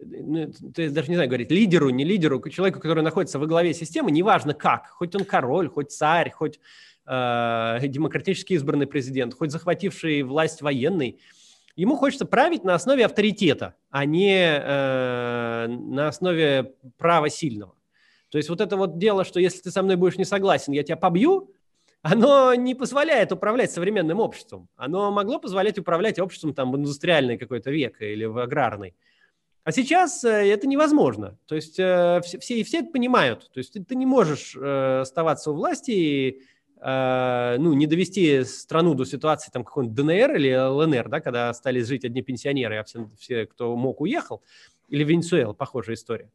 ну, 0.05 0.51
даже 0.71 1.09
не 1.09 1.15
знаю, 1.15 1.29
говорить, 1.29 1.51
лидеру, 1.51 1.89
не 1.89 2.03
лидеру, 2.03 2.41
человеку, 2.49 2.79
который 2.79 3.03
находится 3.03 3.39
во 3.39 3.45
главе 3.45 3.73
системы, 3.73 4.11
неважно 4.11 4.53
как, 4.53 4.87
хоть 4.89 5.15
он 5.15 5.23
король, 5.23 5.69
хоть 5.69 5.91
царь, 5.91 6.31
хоть 6.31 6.59
э, 7.05 7.79
демократически 7.87 8.53
избранный 8.53 8.87
президент, 8.87 9.33
хоть 9.33 9.51
захвативший 9.51 10.23
власть 10.23 10.61
военный, 10.61 11.19
ему 11.75 11.95
хочется 11.95 12.25
править 12.25 12.63
на 12.63 12.75
основе 12.75 13.05
авторитета, 13.05 13.75
а 13.89 14.05
не 14.05 14.37
э, 14.37 15.67
на 15.67 16.07
основе 16.07 16.73
права 16.97 17.29
сильного. 17.29 17.75
То 18.29 18.37
есть 18.37 18.49
вот 18.49 18.61
это 18.61 18.77
вот 18.77 18.97
дело, 18.97 19.25
что 19.25 19.39
если 19.39 19.61
ты 19.61 19.71
со 19.71 19.83
мной 19.83 19.95
будешь 19.95 20.17
не 20.17 20.25
согласен, 20.25 20.73
я 20.73 20.83
тебя 20.83 20.97
побью, 20.97 21.51
оно 22.01 22.53
не 22.53 22.75
позволяет 22.75 23.31
управлять 23.31 23.71
современным 23.71 24.19
обществом. 24.19 24.67
Оно 24.75 25.09
могло 25.11 25.39
позволять 25.39 25.79
управлять 25.79 26.19
обществом 26.19 26.53
там 26.53 26.71
в 26.71 26.75
индустриальной 26.75 27.37
какой-то 27.37 27.71
век 27.71 28.01
или 28.01 28.25
в 28.25 28.37
аграрной. 28.39 28.93
А 29.63 29.71
сейчас 29.71 30.25
э, 30.25 30.29
это 30.29 30.67
невозможно. 30.67 31.37
То 31.45 31.55
есть 31.55 31.79
э, 31.79 32.19
все, 32.25 32.39
все, 32.39 32.63
все 32.63 32.79
это 32.79 32.91
понимают. 32.91 33.49
То 33.53 33.59
есть 33.59 33.71
ты, 33.73 33.83
ты 33.83 33.95
не 33.95 34.05
можешь 34.05 34.55
э, 34.59 34.99
оставаться 35.01 35.51
у 35.51 35.53
власти 35.53 35.91
и 35.91 36.41
ну, 36.85 37.73
не 37.73 37.87
довести 37.87 38.43
страну 38.43 38.93
до 38.93 39.05
ситуации 39.05 39.51
там 39.51 39.63
какой-нибудь 39.63 39.95
ДНР 39.95 40.35
или 40.35 40.53
ЛНР, 40.53 41.07
да, 41.07 41.21
когда 41.21 41.49
остались 41.49 41.87
жить 41.87 42.03
одни 42.03 42.21
пенсионеры, 42.21 42.77
а 42.77 42.83
все, 42.83 43.09
все 43.17 43.45
кто 43.45 43.75
мог, 43.75 44.01
уехал, 44.01 44.41
или 44.89 45.03
Венесуэла, 45.03 45.53
похожая 45.53 45.95
история. 45.95 46.29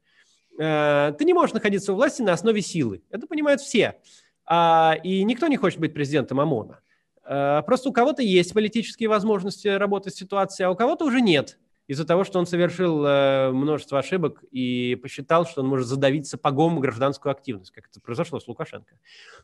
Э, 0.59 1.13
ты 1.17 1.25
не 1.25 1.33
можешь 1.33 1.55
находиться 1.55 1.93
у 1.93 1.97
власти 1.97 2.23
на 2.23 2.33
основе 2.33 2.61
силы. 2.63 3.03
Это 3.11 3.27
понимают 3.27 3.61
все. 3.61 4.01
А, 4.45 4.97
и 5.03 5.23
никто 5.25 5.47
не 5.47 5.57
хочет 5.57 5.79
быть 5.79 5.95
президентом 5.95 6.41
ОМОНа. 6.41 6.81
Э, 7.25 7.63
просто 7.65 7.91
у 7.91 7.93
кого-то 7.93 8.23
есть 8.23 8.53
политические 8.53 9.09
возможности 9.09 9.69
работать 9.69 10.15
в 10.15 10.19
ситуации, 10.19 10.65
а 10.65 10.71
у 10.71 10.77
кого-то 10.77 11.05
уже 11.05 11.21
нет 11.21 11.59
из-за 11.89 12.05
того, 12.05 12.23
что 12.23 12.39
он 12.39 12.47
совершил 12.47 13.05
э, 13.05 13.51
множество 13.51 13.99
ошибок 13.99 14.45
и 14.51 14.97
посчитал, 15.03 15.47
что 15.47 15.63
он 15.63 15.69
может 15.69 15.87
задавить 15.87 16.27
сапогом 16.27 16.81
гражданскую 16.81 17.33
активность, 17.33 17.71
как 17.71 17.89
это 17.89 17.99
произошло 18.01 18.39
с 18.39 18.47
Лукашенко. 18.47 18.95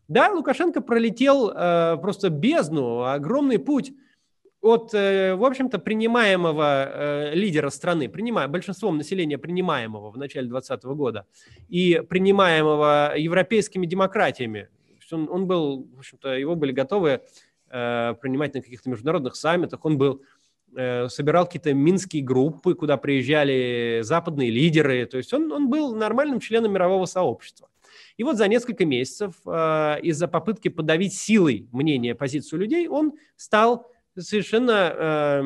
Да, 0.09 0.31
Лукашенко 0.31 0.83
пролетел 0.83 1.51
э, 1.51 1.97
просто 2.03 2.29
бездну, 2.29 3.03
огромный 3.05 3.59
путь 3.59 3.95
от, 4.61 4.93
э, 4.93 5.35
в 5.35 5.45
общем-то, 5.45 5.79
принимаемого 5.79 7.33
лидера 7.33 7.71
страны, 7.71 8.11
принимая, 8.11 8.47
большинством 8.47 8.99
населения 8.99 9.39
принимаемого 9.39 10.11
в 10.11 10.19
начале 10.19 10.47
2020 10.47 10.85
года 10.97 11.27
и 11.71 12.03
принимаемого 12.07 13.15
европейскими 13.17 13.87
демократиями. 13.87 14.69
Он, 15.11 15.29
он 15.31 15.47
был, 15.47 15.89
в 15.95 15.99
общем-то, 15.99 16.35
его 16.35 16.57
были 16.57 16.73
готовы 16.73 17.23
принимать 17.69 18.55
на 18.55 18.63
каких-то 18.63 18.89
международных 18.89 19.35
саммитах, 19.35 19.85
он 19.85 19.99
был 19.99 20.23
собирал 20.75 21.47
какие-то 21.47 21.73
минские 21.73 22.23
группы, 22.23 22.75
куда 22.75 22.97
приезжали 22.97 24.01
западные 24.03 24.51
лидеры. 24.51 25.07
То 25.07 25.19
есть 25.19 25.33
он, 25.33 25.51
он 25.53 25.69
был 25.69 25.95
нормальным 25.95 26.41
членом 26.41 26.73
мирового 26.73 27.07
сообщества. 27.07 27.69
И 28.17 28.23
вот 28.23 28.37
за 28.37 28.47
несколько 28.49 28.85
месяцев 28.85 29.35
э, 29.45 30.01
из-за 30.03 30.29
попытки 30.29 30.69
подавить 30.69 31.15
силой 31.15 31.69
мнение, 31.73 32.15
позицию 32.15 32.61
людей, 32.61 32.87
он 32.89 33.15
стал 33.37 33.91
совершенно 34.17 34.95
э, 34.97 35.43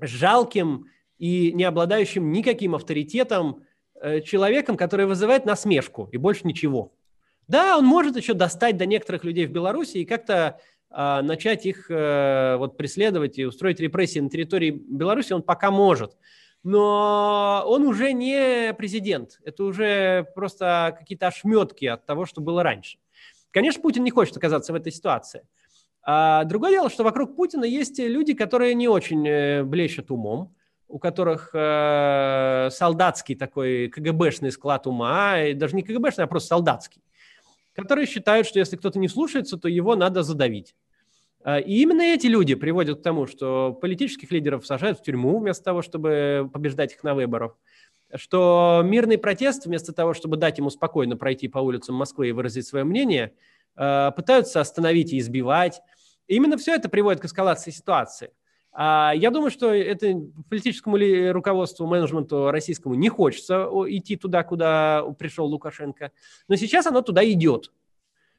жалким 0.00 0.86
и 1.18 1.52
не 1.52 1.64
обладающим 1.64 2.30
никаким 2.30 2.74
авторитетом 2.74 3.64
э, 4.00 4.20
человеком, 4.20 4.76
который 4.76 5.06
вызывает 5.06 5.46
насмешку 5.46 6.08
и 6.12 6.16
больше 6.16 6.46
ничего. 6.46 6.92
Да, 7.48 7.76
он 7.76 7.84
может 7.84 8.16
еще 8.16 8.34
достать 8.34 8.76
до 8.76 8.86
некоторых 8.86 9.24
людей 9.24 9.46
в 9.46 9.50
Беларуси 9.50 9.98
и 9.98 10.04
как-то 10.04 10.60
начать 10.90 11.66
их 11.66 11.90
э, 11.90 12.56
вот, 12.58 12.76
преследовать 12.76 13.38
и 13.38 13.46
устроить 13.46 13.80
репрессии 13.80 14.18
на 14.18 14.28
территории 14.28 14.70
Беларуси 14.70 15.32
он 15.32 15.42
пока 15.42 15.70
может. 15.70 16.16
Но 16.62 17.62
он 17.66 17.84
уже 17.84 18.12
не 18.12 18.74
президент. 18.74 19.40
Это 19.44 19.64
уже 19.64 20.26
просто 20.34 20.94
какие-то 20.98 21.28
ошметки 21.28 21.86
от 21.86 22.04
того, 22.06 22.26
что 22.26 22.40
было 22.40 22.62
раньше. 22.62 22.98
Конечно, 23.50 23.80
Путин 23.80 24.04
не 24.04 24.10
хочет 24.10 24.36
оказаться 24.36 24.72
в 24.72 24.76
этой 24.76 24.92
ситуации. 24.92 25.46
А 26.02 26.44
другое 26.44 26.72
дело, 26.72 26.90
что 26.90 27.04
вокруг 27.04 27.36
Путина 27.36 27.64
есть 27.64 27.98
люди, 27.98 28.34
которые 28.34 28.74
не 28.74 28.88
очень 28.88 29.26
э, 29.26 29.62
блещут 29.62 30.10
умом, 30.10 30.54
у 30.88 30.98
которых 30.98 31.50
э, 31.54 32.68
солдатский 32.72 33.36
такой 33.36 33.88
КГБшный 33.88 34.50
склад 34.50 34.86
ума, 34.86 35.40
и 35.40 35.54
даже 35.54 35.76
не 35.76 35.82
КГБшный, 35.82 36.24
а 36.24 36.26
просто 36.26 36.48
солдатский 36.48 37.00
которые 37.80 38.06
считают, 38.06 38.46
что 38.46 38.58
если 38.58 38.76
кто-то 38.76 38.98
не 38.98 39.08
слушается, 39.08 39.56
то 39.56 39.68
его 39.68 39.96
надо 39.96 40.22
задавить. 40.22 40.74
И 41.46 41.82
именно 41.82 42.02
эти 42.02 42.26
люди 42.26 42.54
приводят 42.54 43.00
к 43.00 43.02
тому, 43.02 43.26
что 43.26 43.72
политических 43.72 44.30
лидеров 44.30 44.66
сажают 44.66 44.98
в 44.98 45.02
тюрьму 45.02 45.38
вместо 45.38 45.64
того, 45.64 45.80
чтобы 45.80 46.50
побеждать 46.52 46.92
их 46.92 47.02
на 47.02 47.14
выборах 47.14 47.56
что 48.16 48.82
мирный 48.84 49.18
протест, 49.18 49.66
вместо 49.66 49.92
того, 49.92 50.14
чтобы 50.14 50.36
дать 50.36 50.58
ему 50.58 50.70
спокойно 50.70 51.16
пройти 51.16 51.48
по 51.48 51.58
улицам 51.58 51.94
Москвы 51.94 52.28
и 52.28 52.32
выразить 52.32 52.66
свое 52.66 52.84
мнение, 52.84 53.34
э, 53.76 54.10
пытаются 54.14 54.60
остановить 54.60 55.12
и 55.12 55.18
избивать. 55.18 55.80
И 56.26 56.36
именно 56.36 56.56
все 56.56 56.74
это 56.74 56.88
приводит 56.88 57.20
к 57.20 57.24
эскалации 57.26 57.70
ситуации. 57.70 58.32
А 58.72 59.12
я 59.14 59.30
думаю, 59.30 59.50
что 59.50 59.74
это 59.74 60.14
политическому 60.48 60.96
руководству, 61.32 61.86
менеджменту 61.86 62.50
российскому 62.50 62.94
не 62.94 63.08
хочется 63.08 63.68
идти 63.88 64.16
туда, 64.16 64.44
куда 64.44 65.04
пришел 65.18 65.46
Лукашенко. 65.46 66.12
Но 66.48 66.56
сейчас 66.56 66.86
оно 66.86 67.02
туда 67.02 67.28
идет. 67.28 67.72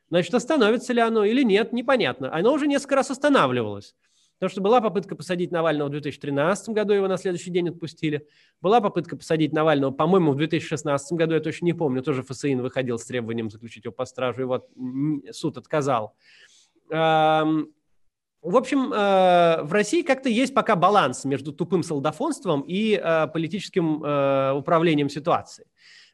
Значит, 0.10 0.34
остановится 0.34 0.94
ли 0.94 1.02
оно 1.02 1.24
или 1.24 1.44
нет, 1.44 1.74
непонятно. 1.74 2.34
Оно 2.34 2.54
уже 2.54 2.68
несколько 2.68 2.96
раз 2.96 3.12
останавливалось. 3.12 3.96
Потому 4.42 4.50
что 4.50 4.62
была 4.62 4.82
попытка 4.82 5.16
посадить 5.16 5.52
Навального 5.52 5.88
в 5.88 5.92
2013 5.92 6.70
году, 6.70 6.94
его 6.94 7.08
на 7.08 7.18
следующий 7.18 7.52
день 7.52 7.70
отпустили. 7.70 8.28
Была 8.60 8.82
попытка 8.82 9.16
посадить 9.16 9.54
Навального, 9.54 9.92
по-моему, 9.92 10.32
в 10.32 10.38
2016 10.38 11.14
году, 11.14 11.36
я 11.36 11.42
точно 11.42 11.66
не 11.66 11.74
помню, 11.74 12.02
тоже 12.02 12.24
ФСИН 12.24 12.62
выходил 12.64 12.98
с 12.98 13.06
требованием 13.06 13.52
заключить 13.52 13.86
его 13.86 13.94
под 13.94 14.08
стражу, 14.08 14.42
его 14.42 14.68
суд 15.32 15.58
отказал. 15.60 16.16
В 18.42 18.58
общем, 18.58 18.92
э, 18.92 19.62
в 19.62 19.72
России 19.72 20.02
как-то 20.02 20.28
есть 20.28 20.54
пока 20.54 20.76
баланс 20.76 21.26
между 21.26 21.54
тупым 21.54 21.84
солдафонством 21.84 22.62
и 22.62 23.00
э, 23.02 23.28
политическим 23.28 24.04
э, 24.04 24.54
управлением 24.54 25.10
ситуацией. 25.10 25.68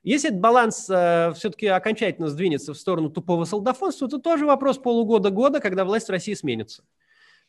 Если 0.04 0.30
этот 0.30 0.40
баланс 0.40 0.84
все-таки 0.84 1.68
окончательно 1.68 2.30
сдвинется 2.30 2.74
в 2.74 2.78
сторону 2.78 3.10
тупого 3.10 3.44
солдафонства, 3.44 4.08
то 4.08 4.20
тоже 4.20 4.46
вопрос 4.46 4.78
полугода-года, 4.78 5.60
когда 5.60 5.84
власть 5.84 6.08
в 6.08 6.12
России 6.12 6.34
сменится. 6.34 6.84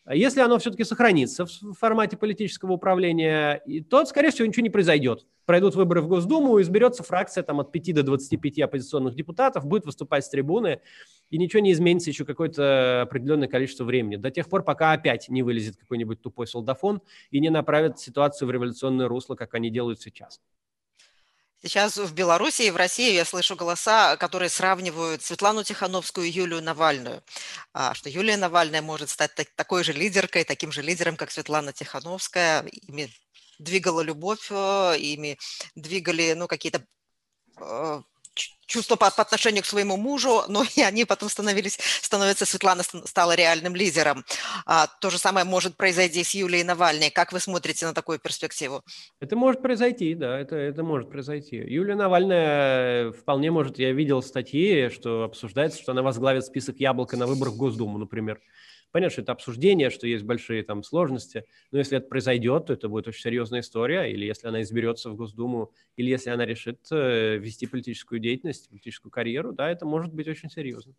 А 0.08 0.14
если 0.14 0.40
оно 0.40 0.58
все-таки 0.58 0.84
сохранится 0.84 1.44
в 1.44 1.74
формате 1.74 2.16
политического 2.16 2.72
управления, 2.72 3.62
то, 3.90 4.06
скорее 4.06 4.30
всего, 4.30 4.46
ничего 4.46 4.62
не 4.62 4.70
произойдет. 4.70 5.26
Пройдут 5.44 5.74
выборы 5.74 6.00
в 6.00 6.08
Госдуму, 6.08 6.62
изберется 6.62 7.02
фракция 7.02 7.42
там, 7.42 7.60
от 7.60 7.72
5 7.72 7.94
до 7.96 8.02
25 8.02 8.60
оппозиционных 8.60 9.14
депутатов, 9.14 9.66
будет 9.66 9.84
выступать 9.84 10.24
с 10.24 10.30
трибуны, 10.30 10.80
и 11.28 11.36
ничего 11.36 11.60
не 11.60 11.72
изменится 11.72 12.08
еще 12.08 12.24
какое-то 12.24 13.02
определенное 13.02 13.48
количество 13.48 13.84
времени. 13.84 14.16
До 14.16 14.30
тех 14.30 14.48
пор, 14.48 14.62
пока 14.62 14.92
опять 14.92 15.28
не 15.28 15.42
вылезет 15.42 15.76
какой-нибудь 15.76 16.22
тупой 16.22 16.46
солдафон 16.46 17.02
и 17.30 17.38
не 17.38 17.50
направит 17.50 17.98
ситуацию 17.98 18.48
в 18.48 18.50
революционное 18.50 19.08
русло, 19.08 19.34
как 19.34 19.52
они 19.52 19.68
делают 19.68 20.00
сейчас. 20.00 20.40
Сейчас 21.60 21.96
в 21.96 22.14
Беларуси 22.14 22.62
и 22.62 22.70
в 22.70 22.76
России 22.76 23.12
я 23.12 23.24
слышу 23.24 23.56
голоса, 23.56 24.16
которые 24.16 24.48
сравнивают 24.48 25.22
Светлану 25.22 25.64
Тихановскую 25.64 26.28
и 26.28 26.30
Юлию 26.30 26.62
Навальную, 26.62 27.24
а, 27.72 27.94
что 27.94 28.08
Юлия 28.08 28.36
Навальная 28.36 28.80
может 28.80 29.10
стать 29.10 29.32
такой 29.56 29.82
же 29.82 29.92
лидеркой, 29.92 30.44
таким 30.44 30.70
же 30.70 30.82
лидером, 30.82 31.16
как 31.16 31.32
Светлана 31.32 31.72
Тихановская. 31.72 32.62
Ими 32.62 33.12
двигала 33.58 34.02
любовь, 34.02 34.46
э, 34.50 34.98
ими 34.98 35.36
двигали 35.74 36.34
ну, 36.34 36.46
какие-то 36.46 36.84
э, 38.40 38.66
чувство 38.66 38.96
по, 38.96 39.10
по 39.10 39.22
отношению 39.22 39.62
к 39.62 39.66
своему 39.66 39.96
мужу, 39.96 40.42
но 40.48 40.64
и 40.76 40.82
они 40.82 41.04
потом 41.04 41.28
становились, 41.28 41.78
становятся, 42.02 42.46
Светлана 42.46 42.82
стала 42.82 43.34
реальным 43.34 43.74
лидером. 43.74 44.24
А, 44.66 44.86
то 44.86 45.10
же 45.10 45.18
самое 45.18 45.44
может 45.44 45.76
произойти 45.76 46.24
с 46.24 46.34
Юлией 46.34 46.64
Навальной. 46.64 47.10
Как 47.10 47.32
вы 47.32 47.40
смотрите 47.40 47.86
на 47.86 47.94
такую 47.94 48.18
перспективу? 48.18 48.82
Это 49.20 49.36
может 49.36 49.62
произойти, 49.62 50.14
да, 50.14 50.38
это, 50.38 50.56
это 50.56 50.82
может 50.82 51.10
произойти. 51.10 51.56
Юлия 51.56 51.94
Навальная 51.94 53.12
вполне 53.12 53.50
может, 53.50 53.78
я 53.78 53.92
видел 53.92 54.22
статьи, 54.22 54.88
что 54.90 55.24
обсуждается, 55.24 55.80
что 55.80 55.92
она 55.92 56.02
возглавит 56.02 56.44
список 56.44 56.76
яблока 56.78 57.16
на 57.16 57.26
выборах 57.26 57.54
в 57.54 57.56
Госдуму, 57.56 57.98
например. 57.98 58.40
Понятно, 58.90 59.12
что 59.12 59.22
это 59.22 59.32
обсуждение, 59.32 59.90
что 59.90 60.06
есть 60.06 60.24
большие 60.24 60.62
там 60.62 60.82
сложности, 60.82 61.44
но 61.70 61.78
если 61.78 61.98
это 61.98 62.08
произойдет, 62.08 62.66
то 62.66 62.72
это 62.72 62.88
будет 62.88 63.06
очень 63.06 63.20
серьезная 63.22 63.60
история, 63.60 64.10
или 64.10 64.24
если 64.24 64.48
она 64.48 64.62
изберется 64.62 65.10
в 65.10 65.16
Госдуму, 65.16 65.72
или 65.96 66.08
если 66.10 66.30
она 66.30 66.46
решит 66.46 66.80
э, 66.90 67.36
вести 67.36 67.66
политическую 67.66 68.18
деятельность, 68.18 68.68
политическую 68.70 69.12
карьеру, 69.12 69.52
да, 69.52 69.70
это 69.70 69.84
может 69.84 70.14
быть 70.14 70.26
очень 70.28 70.48
серьезно. 70.50 70.94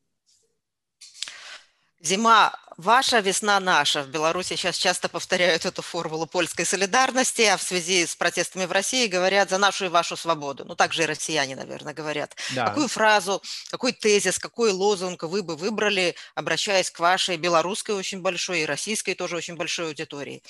Зима 2.01 2.53
ваша, 2.77 3.19
весна 3.19 3.59
наша. 3.59 4.03
В 4.03 4.09
Беларуси 4.09 4.55
сейчас 4.55 4.77
часто 4.77 5.09
повторяют 5.09 5.65
эту 5.65 5.81
формулу 5.81 6.25
польской 6.25 6.65
солидарности, 6.65 7.41
а 7.41 7.57
в 7.57 7.61
связи 7.61 8.05
с 8.05 8.15
протестами 8.15 8.65
в 8.65 8.71
России 8.71 9.07
говорят 9.07 9.49
за 9.49 9.57
нашу 9.57 9.85
и 9.85 9.89
вашу 9.89 10.15
свободу. 10.15 10.63
Ну, 10.65 10.75
так 10.75 10.93
же 10.93 11.03
и 11.03 11.05
россияне, 11.05 11.57
наверное, 11.57 11.93
говорят. 11.93 12.35
Да. 12.55 12.67
Какую 12.67 12.87
фразу, 12.87 13.41
какой 13.69 13.91
тезис, 13.91 14.39
какой 14.39 14.71
лозунг 14.71 15.23
вы 15.23 15.43
бы 15.43 15.57
выбрали, 15.57 16.15
обращаясь 16.35 16.89
к 16.89 16.99
вашей 16.99 17.35
белорусской 17.35 17.95
очень 17.95 18.21
большой 18.21 18.61
и 18.61 18.65
российской 18.65 19.13
тоже 19.13 19.35
очень 19.35 19.57
большой 19.57 19.87
аудитории? 19.87 20.41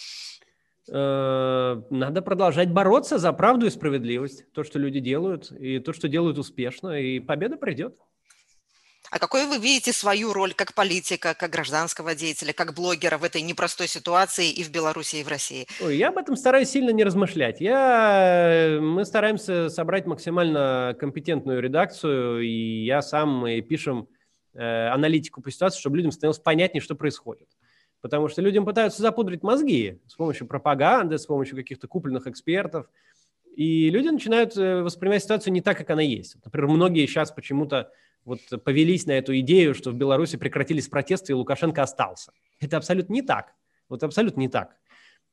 Э, 0.87 1.81
надо 1.89 2.21
продолжать 2.21 2.69
бороться 2.71 3.17
за 3.17 3.33
правду 3.33 3.65
и 3.65 3.71
справедливость. 3.71 4.51
То, 4.53 4.63
что 4.63 4.77
люди 4.77 4.99
делают, 4.99 5.51
и 5.51 5.79
то, 5.79 5.93
что 5.93 6.07
делают 6.07 6.37
успешно, 6.37 6.99
и 6.99 7.19
победа 7.19 7.57
придет. 7.57 7.95
А 9.11 9.17
какой 9.17 9.47
вы 9.47 9.57
видите 9.57 9.91
свою 9.91 10.33
роль 10.33 10.53
как 10.53 10.73
политика, 10.75 11.33
как 11.33 11.49
гражданского 11.51 12.13
деятеля, 12.13 12.53
как 12.53 12.73
блогера 12.75 13.17
в 13.17 13.23
этой 13.23 13.41
непростой 13.41 13.87
ситуации 13.87 14.51
и 14.51 14.63
в 14.63 14.71
Беларуси, 14.71 15.17
и 15.17 15.23
в 15.23 15.27
России? 15.27 15.65
Ой, 15.81 15.97
я 15.97 16.09
об 16.09 16.17
этом 16.17 16.35
стараюсь 16.35 16.69
сильно 16.69 16.91
не 16.91 17.03
размышлять. 17.03 17.59
Я... 17.59 18.77
Мы 18.79 19.05
стараемся 19.05 19.69
собрать 19.69 20.05
максимально 20.05 20.95
компетентную 20.99 21.59
редакцию, 21.59 22.41
и 22.41 22.83
я 22.85 23.01
сам 23.01 23.47
и 23.47 23.61
пишем 23.61 24.07
э, 24.53 24.87
аналитику 24.89 25.41
по 25.41 25.49
ситуации, 25.49 25.79
чтобы 25.79 25.97
людям 25.97 26.11
становилось 26.11 26.39
понятнее, 26.39 26.81
что 26.81 26.95
происходит. 26.95 27.47
Потому 28.01 28.27
что 28.27 28.43
людям 28.43 28.63
пытаются 28.63 29.01
запудрить 29.01 29.41
мозги 29.41 29.99
с 30.07 30.15
помощью 30.15 30.45
пропаганды, 30.45 31.17
с 31.17 31.25
помощью 31.25 31.55
каких-то 31.55 31.87
купленных 31.87 32.27
экспертов. 32.27 32.87
И 33.55 33.89
люди 33.89 34.09
начинают 34.09 34.55
э, 34.55 34.83
воспринимать 34.83 35.23
ситуацию 35.23 35.51
не 35.51 35.61
так, 35.61 35.79
как 35.79 35.89
она 35.89 36.03
есть. 36.03 36.35
Например, 36.45 36.69
многие 36.69 37.07
сейчас 37.07 37.31
почему-то 37.31 37.91
вот 38.29 38.63
повелись 38.63 39.05
на 39.05 39.13
эту 39.13 39.37
идею, 39.39 39.73
что 39.73 39.91
в 39.91 39.95
Беларуси 39.95 40.37
прекратились 40.37 40.87
протесты 40.87 41.33
и 41.33 41.35
Лукашенко 41.35 41.81
остался. 41.81 42.31
Это 42.59 42.77
абсолютно 42.77 43.13
не 43.13 43.21
так. 43.21 43.55
Вот 43.89 44.03
абсолютно 44.03 44.39
не 44.39 44.49
так. 44.49 44.75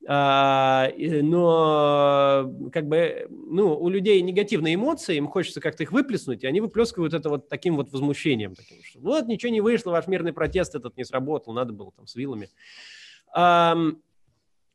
А, 0.07 0.89
но 0.97 2.53
как 2.71 2.87
бы, 2.87 3.27
ну, 3.29 3.77
у 3.77 3.89
людей 3.89 4.21
негативные 4.21 4.75
эмоции, 4.75 5.17
им 5.17 5.27
хочется 5.27 5.59
как-то 5.59 5.83
их 5.83 5.91
выплеснуть, 5.91 6.43
и 6.43 6.47
они 6.47 6.61
выплескивают 6.61 7.13
это 7.13 7.29
вот 7.29 7.49
таким 7.49 7.75
вот 7.75 7.91
возмущением, 7.91 8.55
таким, 8.55 8.77
что 8.83 8.99
вот 8.99 9.27
ничего 9.27 9.51
не 9.51 9.61
вышло, 9.61 9.91
ваш 9.91 10.07
мирный 10.07 10.33
протест 10.33 10.75
этот 10.75 10.97
не 10.97 11.03
сработал, 11.03 11.53
надо 11.53 11.73
было 11.73 11.91
там 11.91 12.07
с 12.07 12.15
вилами. 12.15 12.49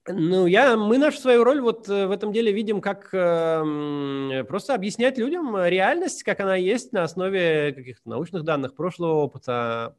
Ну, 0.10 0.48
я, 0.48 0.78
мы 0.78 0.98
нашу 0.98 1.20
свою 1.20 1.44
роль 1.44 1.60
вот 1.60 1.90
э, 1.90 2.08
в 2.08 2.12
этом 2.12 2.32
деле 2.32 2.54
видим 2.54 2.80
как 2.80 3.10
э, 3.12 4.44
просто 4.48 4.74
объяснять 4.74 5.18
людям 5.18 5.58
реальность, 5.66 6.24
как 6.24 6.40
она 6.40 6.56
есть 6.56 6.94
на 6.94 7.04
основе 7.04 7.74
каких-то 7.74 8.10
научных 8.10 8.44
данных, 8.44 8.74
прошлого 8.74 9.16
опыта, 9.16 9.98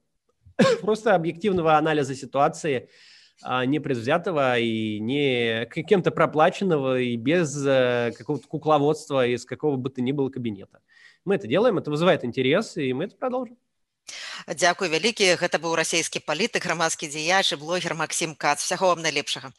просто 0.81 1.14
объективного 1.14 1.77
анализа 1.77 2.14
ситуации, 2.14 2.88
а 3.43 3.67
не 3.67 3.81
предвзятого 3.81 4.59
и 4.59 4.99
не 4.99 5.67
кем-то 5.67 6.11
проплаченного 6.11 6.99
и 6.99 7.17
без 7.17 7.55
э, 7.67 8.12
какого-то 8.17 8.49
кукловодства 8.49 9.27
из 9.27 9.45
какого 9.45 9.77
бы 9.77 9.91
то 9.91 10.01
ни 10.01 10.12
было 10.12 10.31
кабинета. 10.31 10.81
Мы 11.27 11.35
это 11.35 11.47
делаем, 11.47 11.77
это 11.77 11.91
вызывает 11.91 12.25
интерес, 12.25 12.79
и 12.79 12.95
мы 12.95 13.05
это 13.05 13.17
продолжим. 13.17 13.59
Дзякуй 14.49 14.88
вялікі 14.88 15.37
гэта 15.37 15.61
быў 15.61 15.77
расійскі 15.77 16.25
палітык 16.25 16.64
грамадскі 16.64 17.12
дзеяч 17.12 17.53
і 17.53 17.61
блогер 17.61 17.93
Максім 17.95 18.35
Кац 18.35 18.64
всяго 18.64 18.88
вам 18.88 19.05
найлепшага 19.05 19.53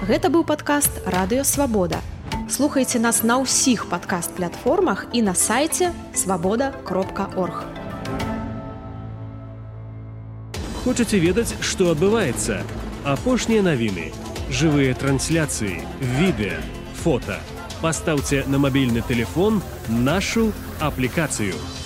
Гэта 0.00 0.28
быў 0.28 0.44
падкаст 0.44 1.00
радыёвабода 1.08 2.02
слухайце 2.48 2.98
нас 3.02 3.22
на 3.22 3.38
ўсіх 3.42 3.86
падкаст 3.90 4.36
платформах 4.36 5.06
і 5.12 5.22
на 5.28 5.34
сайце 5.34 5.90
свабода 6.14 6.70
кропка 6.84 7.26
орг 7.34 7.64
Хочаце 10.84 11.18
ведаць 11.18 11.56
што 11.60 11.90
адбываецца 11.94 12.60
апошнія 13.14 13.64
навіны 13.66 14.12
жывыя 14.50 14.94
трансляцыі 14.94 15.82
відэа 16.20 16.60
фото 17.02 17.40
пастаўце 17.80 18.44
на 18.46 18.62
мабільны 18.62 19.02
телефон 19.10 19.58
нашу 19.88 20.52
аплікацыю 20.78 21.58
у 21.58 21.79